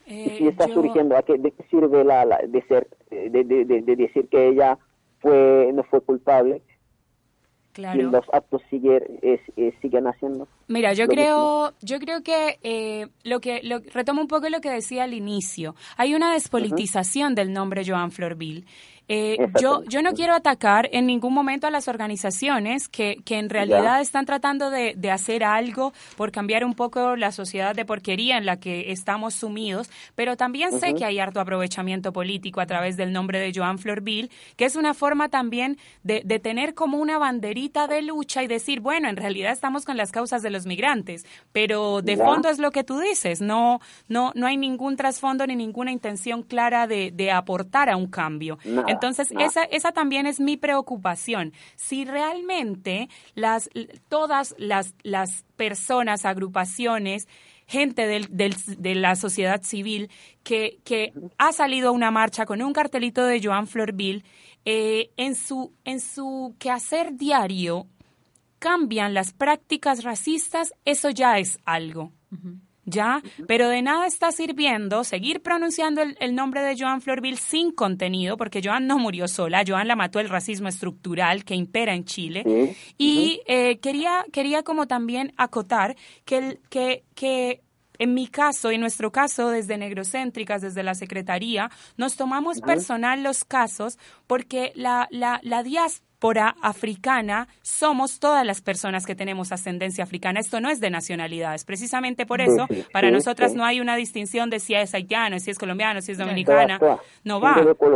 [0.06, 2.88] Y eh, si está yo- surgiendo, ¿a qué, ¿de qué sirve la, la- de ser,
[3.12, 4.78] de, de, de, de decir que ella
[5.20, 6.62] fue no fue culpable
[7.74, 8.00] Claro.
[8.00, 10.48] y los actos sigue, es- eh, siguen haciendo?
[10.68, 14.70] Mira, yo creo, yo creo que eh, lo que lo, retomo un poco lo que
[14.72, 15.76] decía al inicio.
[15.98, 18.66] Hay una despolitización del nombre Joan Florville.
[19.12, 23.50] Eh, yo, yo no quiero atacar en ningún momento a las organizaciones que, que en
[23.50, 28.38] realidad están tratando de, de hacer algo por cambiar un poco la sociedad de porquería
[28.38, 32.98] en la que estamos sumidos, pero también sé que hay harto aprovechamiento político a través
[32.98, 37.18] del nombre de Joan Florville, que es una forma también de, de tener como una
[37.18, 41.26] banderita de lucha y decir, bueno, en realidad estamos con las causas de los migrantes,
[41.52, 42.26] pero de Ya.
[42.26, 46.44] fondo es lo que tú dices, no, no, no hay ningún trasfondo ni ninguna intención
[46.44, 48.60] clara de, de aportar a un cambio.
[48.66, 48.99] Entonces,
[49.32, 49.46] nada.
[49.48, 51.54] esa, esa también es mi preocupación.
[51.76, 53.70] Si realmente las,
[54.08, 57.28] todas las, las personas, agrupaciones,
[57.68, 60.10] gente del, del- de la sociedad civil
[60.44, 64.24] que, que ha salido a una marcha con un cartelito de Joan Florville,
[64.66, 67.88] eh, en, su, en su quehacer diario
[68.58, 72.12] cambian las prácticas racistas, eso ya es algo.
[72.90, 73.22] ¿Ya?
[73.48, 78.38] Pero de nada está sirviendo seguir pronunciando el, el nombre de Joan Florville sin contenido,
[78.38, 82.44] porque Joan no murió sola, Joan la mató el racismo estructural que impera en Chile.
[82.46, 82.94] Sí.
[82.98, 87.62] Y eh, quería, quería como también acotar que, el- que, que
[87.98, 93.44] en mi caso, en nuestro caso, desde Negrocéntricas, desde la Secretaría, nos tomamos personal los
[93.44, 96.09] casos porque la, la, la diáspora
[96.62, 100.40] africana somos todas las personas que tenemos ascendencia africana.
[100.40, 101.64] Esto no es de nacionalidades.
[101.64, 104.94] Precisamente por eso, Sí, sí, para sí, nosotras no hay una distinción de si es
[104.94, 106.80] haitiano, si es colombiano, si es dominicana.
[107.24, 107.56] No va.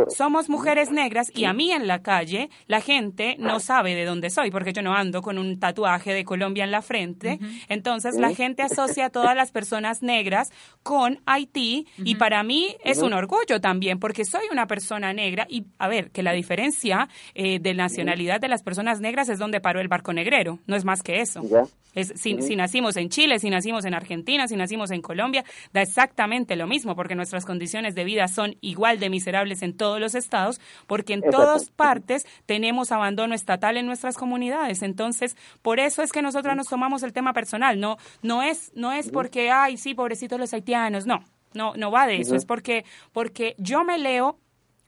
[0.10, 4.30] Somos mujeres negras y a mí en la calle la gente no sabe de dónde
[4.30, 7.40] soy porque yo no ando con un tatuaje de Colombia en la frente.
[7.68, 10.52] Entonces la gente asocia a todas las personas negras
[10.82, 15.66] con Haití y para mí es un orgullo también porque soy una persona negra y
[15.78, 19.82] a ver que la diferencia eh, de nacionalidad de las personas negras es donde paró
[19.82, 21.42] el barco negrero, no es más que eso.
[21.50, 21.64] Ya.
[21.96, 25.44] Es, si, si nacimos en Chile, si nacimos en Argentina, si nacimos en Colombia,
[25.74, 30.00] da exactamente lo mismo, porque nuestras condiciones de vida son igual de miserables en todos
[30.00, 34.82] los estados, porque en todas partes tenemos abandono estatal en nuestras comunidades.
[34.82, 37.80] Entonces, por eso es que nosotras nos tomamos el tema personal.
[37.80, 41.06] No, no es, no es porque, ay, sí, pobrecitos los haitianos.
[41.06, 42.36] No, no, no va de eso.
[42.36, 44.40] Es porque, porque yo me leo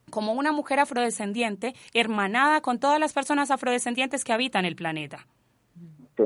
[0.10, 5.26] como una mujer afrodescendiente, hermanada con todas las personas afrodescendientes que habitan el planeta.
[6.18, 6.24] Sí.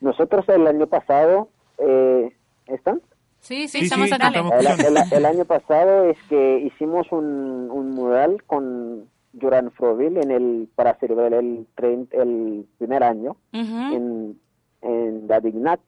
[0.00, 1.48] Nosotros el año pasado,
[1.78, 2.34] eh,
[2.66, 3.00] ¿están?
[3.40, 4.28] Sí, sí, Sí, estamos sí, acá.
[4.28, 4.36] El,
[4.66, 5.00] escuchando.
[5.00, 9.08] el- el año pasado es que hicimos un, un mural con
[9.40, 13.94] Joran Froville en el, para celebrar el, trein- el primer año Ujú.
[13.94, 14.40] en,
[14.82, 15.80] en la Dignac,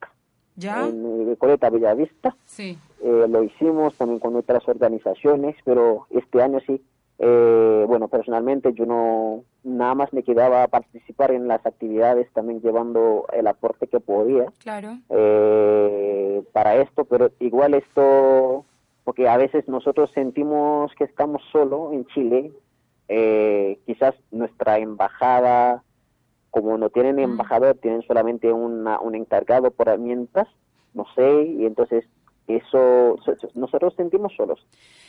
[0.56, 0.86] ¿Ya?
[0.86, 2.34] en Recoleta Bellavista.
[2.44, 2.76] Sí.
[3.06, 6.80] Eh, lo hicimos también con otras organizaciones, pero este año sí,
[7.18, 12.62] eh, bueno, personalmente yo no, nada más me quedaba a participar en las actividades, también
[12.62, 14.96] llevando el aporte que podía Claro.
[15.10, 18.64] eh, para esto, pero igual esto,
[19.04, 22.52] porque a veces nosotros sentimos que estamos solo en Chile,
[23.08, 25.82] eh, quizás nuestra embajada,
[26.50, 30.48] como no tienen embajador, tienen solamente una, un encargado por herramientas,
[30.94, 32.06] no sé, y entonces
[32.46, 34.60] eso, so- so- nosotros sentimos solos.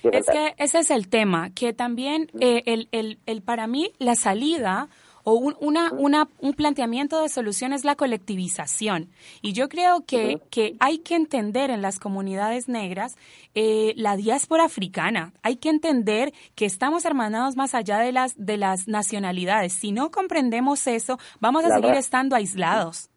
[0.03, 4.15] Es que ese es el tema, que también eh, el, el, el para mí la
[4.15, 4.87] salida
[5.27, 9.09] o un, una, una, un planteamiento de solución es la colectivización.
[9.41, 13.15] Y yo creo que, que hay que entender en las comunidades negras
[13.55, 15.33] eh, la diáspora africana.
[15.41, 19.73] Hay que entender que estamos hermanados más allá de las, de las nacionalidades.
[19.73, 21.99] Si no comprendemos eso, vamos a La seguir verdad.
[22.01, 23.09] estando aislados.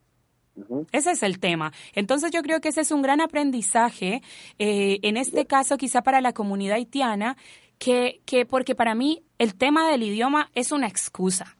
[0.92, 1.72] Ese es el tema.
[1.94, 4.22] Entonces yo creo que ese es un gran aprendizaje,
[4.58, 7.36] eh, en este caso quizá para la comunidad haitiana,
[7.78, 11.56] que, que porque para mí el tema del idioma es una excusa.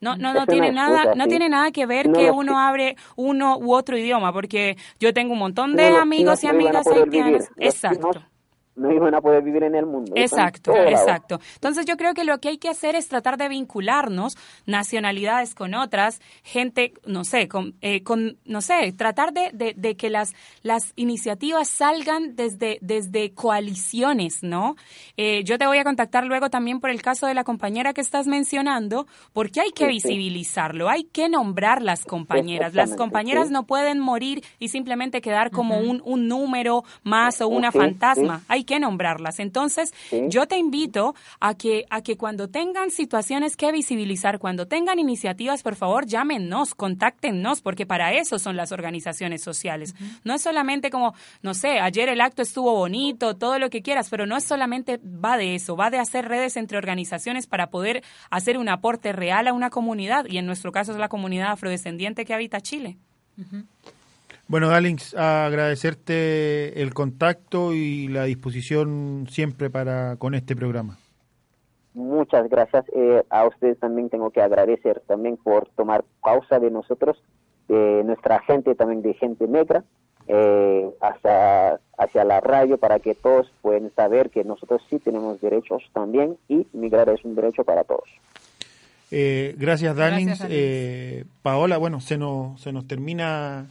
[0.00, 3.58] No, no, no tiene nada, no tiene nada que ver No que uno abre uno
[3.58, 6.86] u otro idioma, porque yo tengo un montón de amigos y amigas.
[6.86, 8.24] Los Exacto.
[8.76, 10.12] No iban a poder vivir en el mundo.
[10.14, 11.38] Exacto, exacto.
[11.54, 15.74] Entonces yo creo que lo que hay que hacer es tratar de vincularnos nacionalidades con
[15.74, 20.32] otras, gente, no sé, con, eh, con no sé, tratar de, de- de que las,
[20.62, 24.76] las iniciativas salgan desde, desde coaliciones, ¿no?
[25.16, 28.00] Eh, yo te voy a contactar luego también por el caso de la compañera que
[28.00, 30.08] estás mencionando, porque hay que Sí, sí.
[30.08, 32.74] visibilizarlo, hay que nombrar las compañeras.
[32.74, 33.52] Las compañeras sí.
[33.52, 38.42] no pueden morir y simplemente quedar como un, un número más o una fantasma.
[38.48, 39.40] Hay hay que nombrarlas.
[39.40, 39.92] Entonces,
[40.28, 45.62] yo te invito a que, a que cuando tengan situaciones que visibilizar, cuando tengan iniciativas,
[45.62, 49.94] por favor, llámenos, contáctenos, porque para eso son las organizaciones sociales.
[50.24, 54.08] No es solamente como, no sé, ayer el acto estuvo bonito, todo lo que quieras,
[54.10, 58.02] pero no es solamente va de eso, va de hacer redes entre organizaciones para poder
[58.30, 62.24] hacer un aporte real a una comunidad, y en nuestro caso es la comunidad afrodescendiente
[62.24, 62.98] que habita Chile.
[64.50, 70.98] Bueno, Galings, agradecerte el contacto y la disposición siempre para con este programa.
[71.94, 72.84] Muchas gracias.
[72.92, 77.22] Eh, a ustedes también tengo que agradecer también por tomar pausa de nosotros,
[77.68, 79.84] de nuestra gente, también de gente negra,
[80.26, 85.88] eh, hacia, hacia la radio para que todos puedan saber que nosotros sí tenemos derechos
[85.92, 88.10] también y migrar es un derecho para todos.
[89.12, 90.44] Eh, gracias, Darlings.
[90.48, 93.68] Eh, Paola, bueno, se nos, se nos termina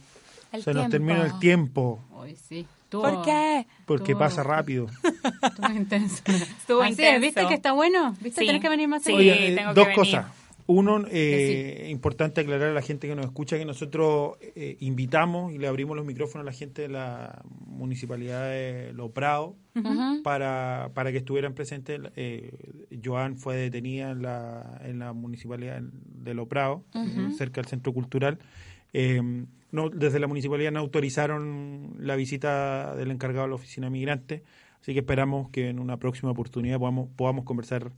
[0.58, 2.00] se nos termina el tiempo.
[2.12, 2.66] Hoy sí.
[2.90, 3.66] ¿Por qué?
[3.86, 4.86] Porque pasa rápido.
[5.42, 6.22] Estuvo intenso.
[6.26, 7.20] Estuvo intenso.
[7.20, 8.16] ¿Viste que está bueno?
[8.20, 8.40] ¿Viste?
[8.40, 10.26] Tienes que venir más sí, Oye, tengo dos que cosas.
[10.66, 15.58] Uno, eh, importante aclarar a la gente que nos escucha que nosotros eh, invitamos y
[15.58, 19.56] le abrimos los micrófonos a la gente de la municipalidad de Lo Prado
[20.22, 22.00] para, para que estuvieran presentes.
[22.14, 22.52] Eh,
[23.04, 26.84] Joan fue detenida en la, en la municipalidad de Lo Prado,
[27.36, 28.38] cerca del centro cultural.
[28.92, 29.20] Eh,
[29.72, 34.42] no, desde la municipalidad no autorizaron la visita del encargado de la oficina migrante,
[34.80, 37.92] así que esperamos que en una próxima oportunidad podamos, podamos conversar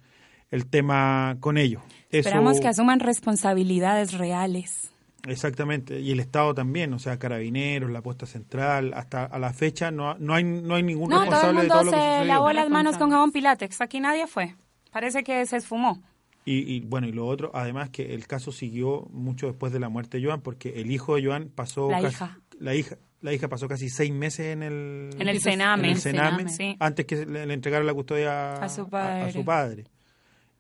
[0.51, 1.82] el tema con ellos.
[2.11, 4.93] Esperamos que asuman responsabilidades reales.
[5.26, 9.93] Exactamente, y el Estado también, o sea, carabineros, la puesta central, hasta a la fecha
[9.93, 12.99] no, no hay no hay ningún responsable de todo lo que se lavó las manos
[12.99, 14.57] con jabón Pilatex, aquí nadie fue.
[14.90, 16.03] Parece que se esfumó.
[16.45, 20.18] Y, bueno, y lo otro, además que el caso siguió mucho después de la muerte
[20.18, 21.88] de Joan, porque el hijo de Joan pasó...
[21.90, 22.38] La casi, hija.
[22.59, 22.99] La hija.
[23.20, 25.11] La hija pasó casi seis meses en el...
[25.20, 25.88] En el Sename.
[25.88, 26.76] en el Sename, sí.
[26.80, 29.22] antes que le, le entregara la custodia A su padre.
[29.22, 29.84] a su padre.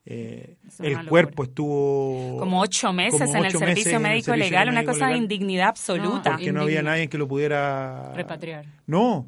[0.04, 2.38] Eh, el cuerpo estuvo...
[2.38, 6.32] Como ocho meses como en el servicio médico legal, una cosa de indignidad absoluta.
[6.32, 8.12] Porque no había nadie que lo pudiera...
[8.14, 8.66] Repatriar.
[8.86, 9.26] No.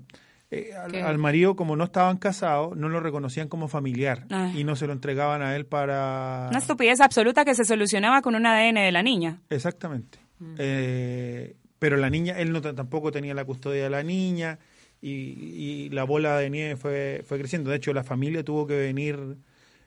[0.54, 4.60] Eh, al, marido, como no estaban casados, no lo reconocían como familiar Ay.
[4.60, 6.46] y no se lo entregaban a él para...
[6.50, 9.40] Una estupidez absoluta que se solucionaba con un ADN de la niña.
[9.50, 10.18] Exactamente.
[10.38, 10.54] Mm.
[10.58, 14.58] Eh, pero la niña, él no tampoco tenía la custodia de la niña
[15.00, 17.70] y, y la bola de nieve fue, fue creciendo.
[17.70, 19.36] De hecho, la familia tuvo que venir,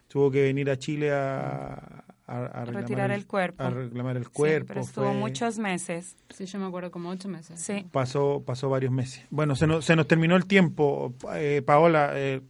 [0.08, 3.64] tuvo que venir a Chile a, a- a reclamar Retirar el cuerpo.
[3.64, 4.68] A reclamar el Sí, cuerpo.
[4.68, 6.18] pero estuvo fue- muchos meses.
[6.30, 7.60] Sí, yo me acuerdo como ocho meses.
[7.60, 7.86] Sí.
[7.92, 9.26] pasó, pasó varios meses.
[9.30, 11.14] Bueno, se nos, se nos terminó el tiempo.
[11.36, 12.42] Eh, Paola, eh,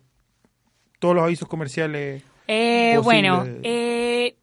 [0.99, 2.23] todos los avisos comerciales.
[2.47, 4.35] Eh, bueno, eh,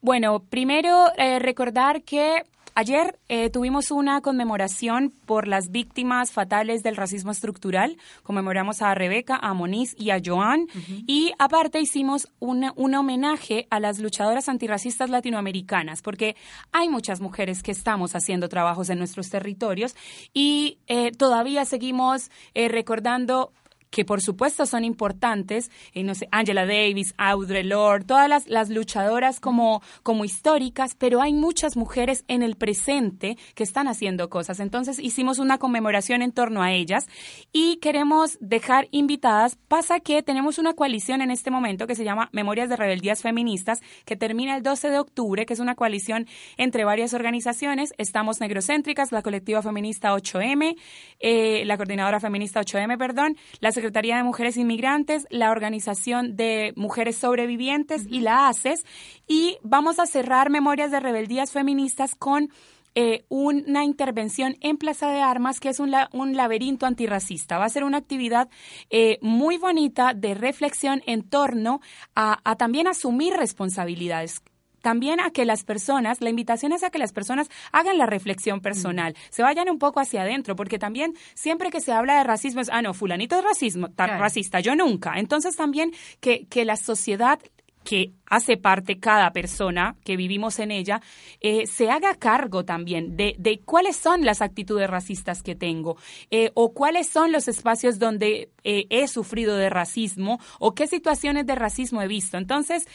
[0.00, 2.44] bueno, primero eh, recordar que
[2.78, 7.96] ayer eh, tuvimos una conmemoración por las víctimas fatales del racismo estructural.
[8.22, 10.66] Conmemoramos a Rebeca, a Moniz y a Joan.
[11.06, 16.36] Y aparte hicimos una- un homenaje a las luchadoras antirracistas latinoamericanas, porque
[16.70, 19.96] hay muchas mujeres que estamos haciendo trabajos en nuestros territorios
[20.32, 23.52] y eh, todavía seguimos eh, recordando
[23.90, 28.70] que por supuesto son importantes, eh, no sé, Angela Davis, Audre Lorde, todas las, las
[28.70, 34.60] luchadoras como, como históricas, pero hay muchas mujeres en el presente que están haciendo cosas.
[34.60, 37.06] Entonces hicimos una conmemoración en torno a ellas
[37.52, 39.56] y queremos dejar invitadas.
[39.68, 43.80] Pasa que tenemos una coalición en este momento que se llama Memorias de Rebeldías Feministas,
[44.04, 46.26] que termina el 12 de octubre, que es una coalición
[46.56, 47.92] entre varias organizaciones.
[47.98, 50.76] Estamos Negrocéntricas, la colectiva feminista 8M,
[51.20, 57.16] eh, la coordinadora feminista 8M, perdón, la Secretaría de Mujeres Inmigrantes, la Organización de Mujeres
[57.16, 58.84] Sobrevivientes y la ACES.
[59.28, 62.48] Y vamos a cerrar Memorias de Rebeldías Feministas con
[62.96, 67.56] eh, una intervención en Plaza de Armas, que es un, la- un laberinto antirracista.
[67.56, 68.48] Va a ser una actividad
[68.90, 71.80] eh, muy bonita de reflexión en torno
[72.16, 74.42] a, a también asumir responsabilidades
[74.88, 78.62] también a que las personas, la invitación es a que las personas hagan la reflexión
[78.62, 82.62] personal, se vayan un poco hacia adentro, porque también siempre que se habla de racismo
[82.62, 84.18] es, ah, no, fulanito es racismo, Claro.
[84.18, 85.12] racista, yo nunca.
[85.18, 87.38] Entonces también que, que la sociedad
[87.88, 91.00] que hace parte cada persona que vivimos en ella,
[91.40, 95.96] eh, se haga cargo también de, de cuáles son las actitudes racistas que tengo
[96.30, 101.46] eh, o cuáles son los espacios donde eh, he sufrido de racismo o qué situaciones
[101.46, 102.36] de racismo he visto.
[102.36, 102.86] Entonces,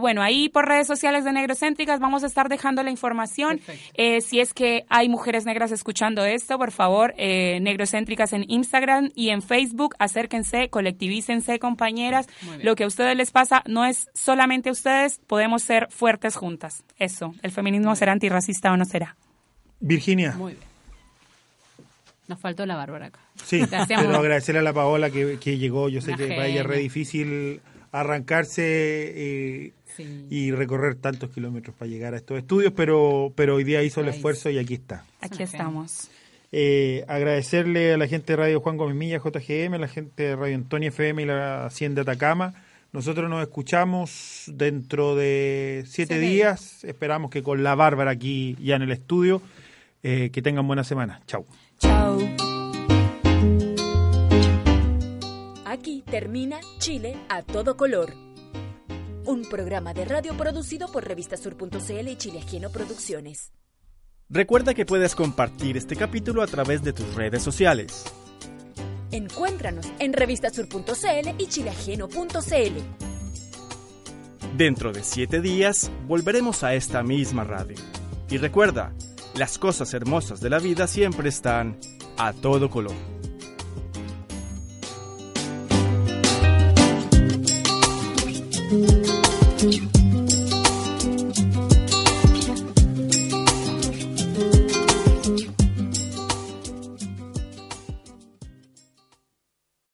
[0.00, 3.60] bueno, ahí por redes sociales de Negrocéntricas vamos a estar dejando la información.
[3.96, 9.42] Si es que hay mujeres negras escuchando esto, por favor, Negrocéntricas en Instagram y en
[9.42, 12.26] Facebook, acérquense, colectivícense, compañeras.
[12.62, 16.84] Lo que a ustedes les pasa no es solamente ustedes, podemos ser fuertes juntas.
[16.98, 19.14] Eso, el feminismo será antirracista o no será.
[19.78, 20.64] Virginia, Muy bien.
[22.28, 23.20] Nos faltó la Bárbara acá.
[23.44, 25.90] Sí, pero agradecerle a la Paola que, que llegó.
[25.90, 27.60] Yo sé Una que para ella es re difícil
[27.90, 30.26] arrancarse eh, Sí.
[30.30, 34.08] y recorrer tantos kilómetros para llegar a estos estudios, pero, pero hoy día hizo el
[34.08, 35.04] esfuerzo y aquí está.
[35.20, 36.08] Aquí estamos.
[36.52, 40.36] Eh, agradecerle a la gente de Radio Juan Gómez Milla, JGM, a la gente de
[40.36, 42.54] Radio Antonio FM y la Hacienda Atacama.
[42.92, 46.84] Nosotros nos escuchamos dentro de siete días.
[46.84, 49.40] Esperamos que con la Bárbara aquí ya en el estudio.
[50.02, 51.22] Eh, que tengan buena semana.
[51.26, 51.46] Chau.
[51.78, 52.18] Chao.
[55.64, 58.12] Aquí termina Chile a todo color.
[59.24, 63.52] Un programa de radio producido por Revistasur.cl y Chile Ajeno Producciones.
[64.28, 68.04] Recuerda que puedes compartir este capítulo a través de tus redes sociales.
[69.12, 72.82] Encuéntranos en Revistasur.cl y chileajeno.cl.
[74.56, 77.76] Dentro de siete días volveremos a esta misma radio.
[78.30, 78.92] Y recuerda,
[79.34, 81.78] las cosas hermosas de la vida siempre están
[82.16, 82.94] a todo color.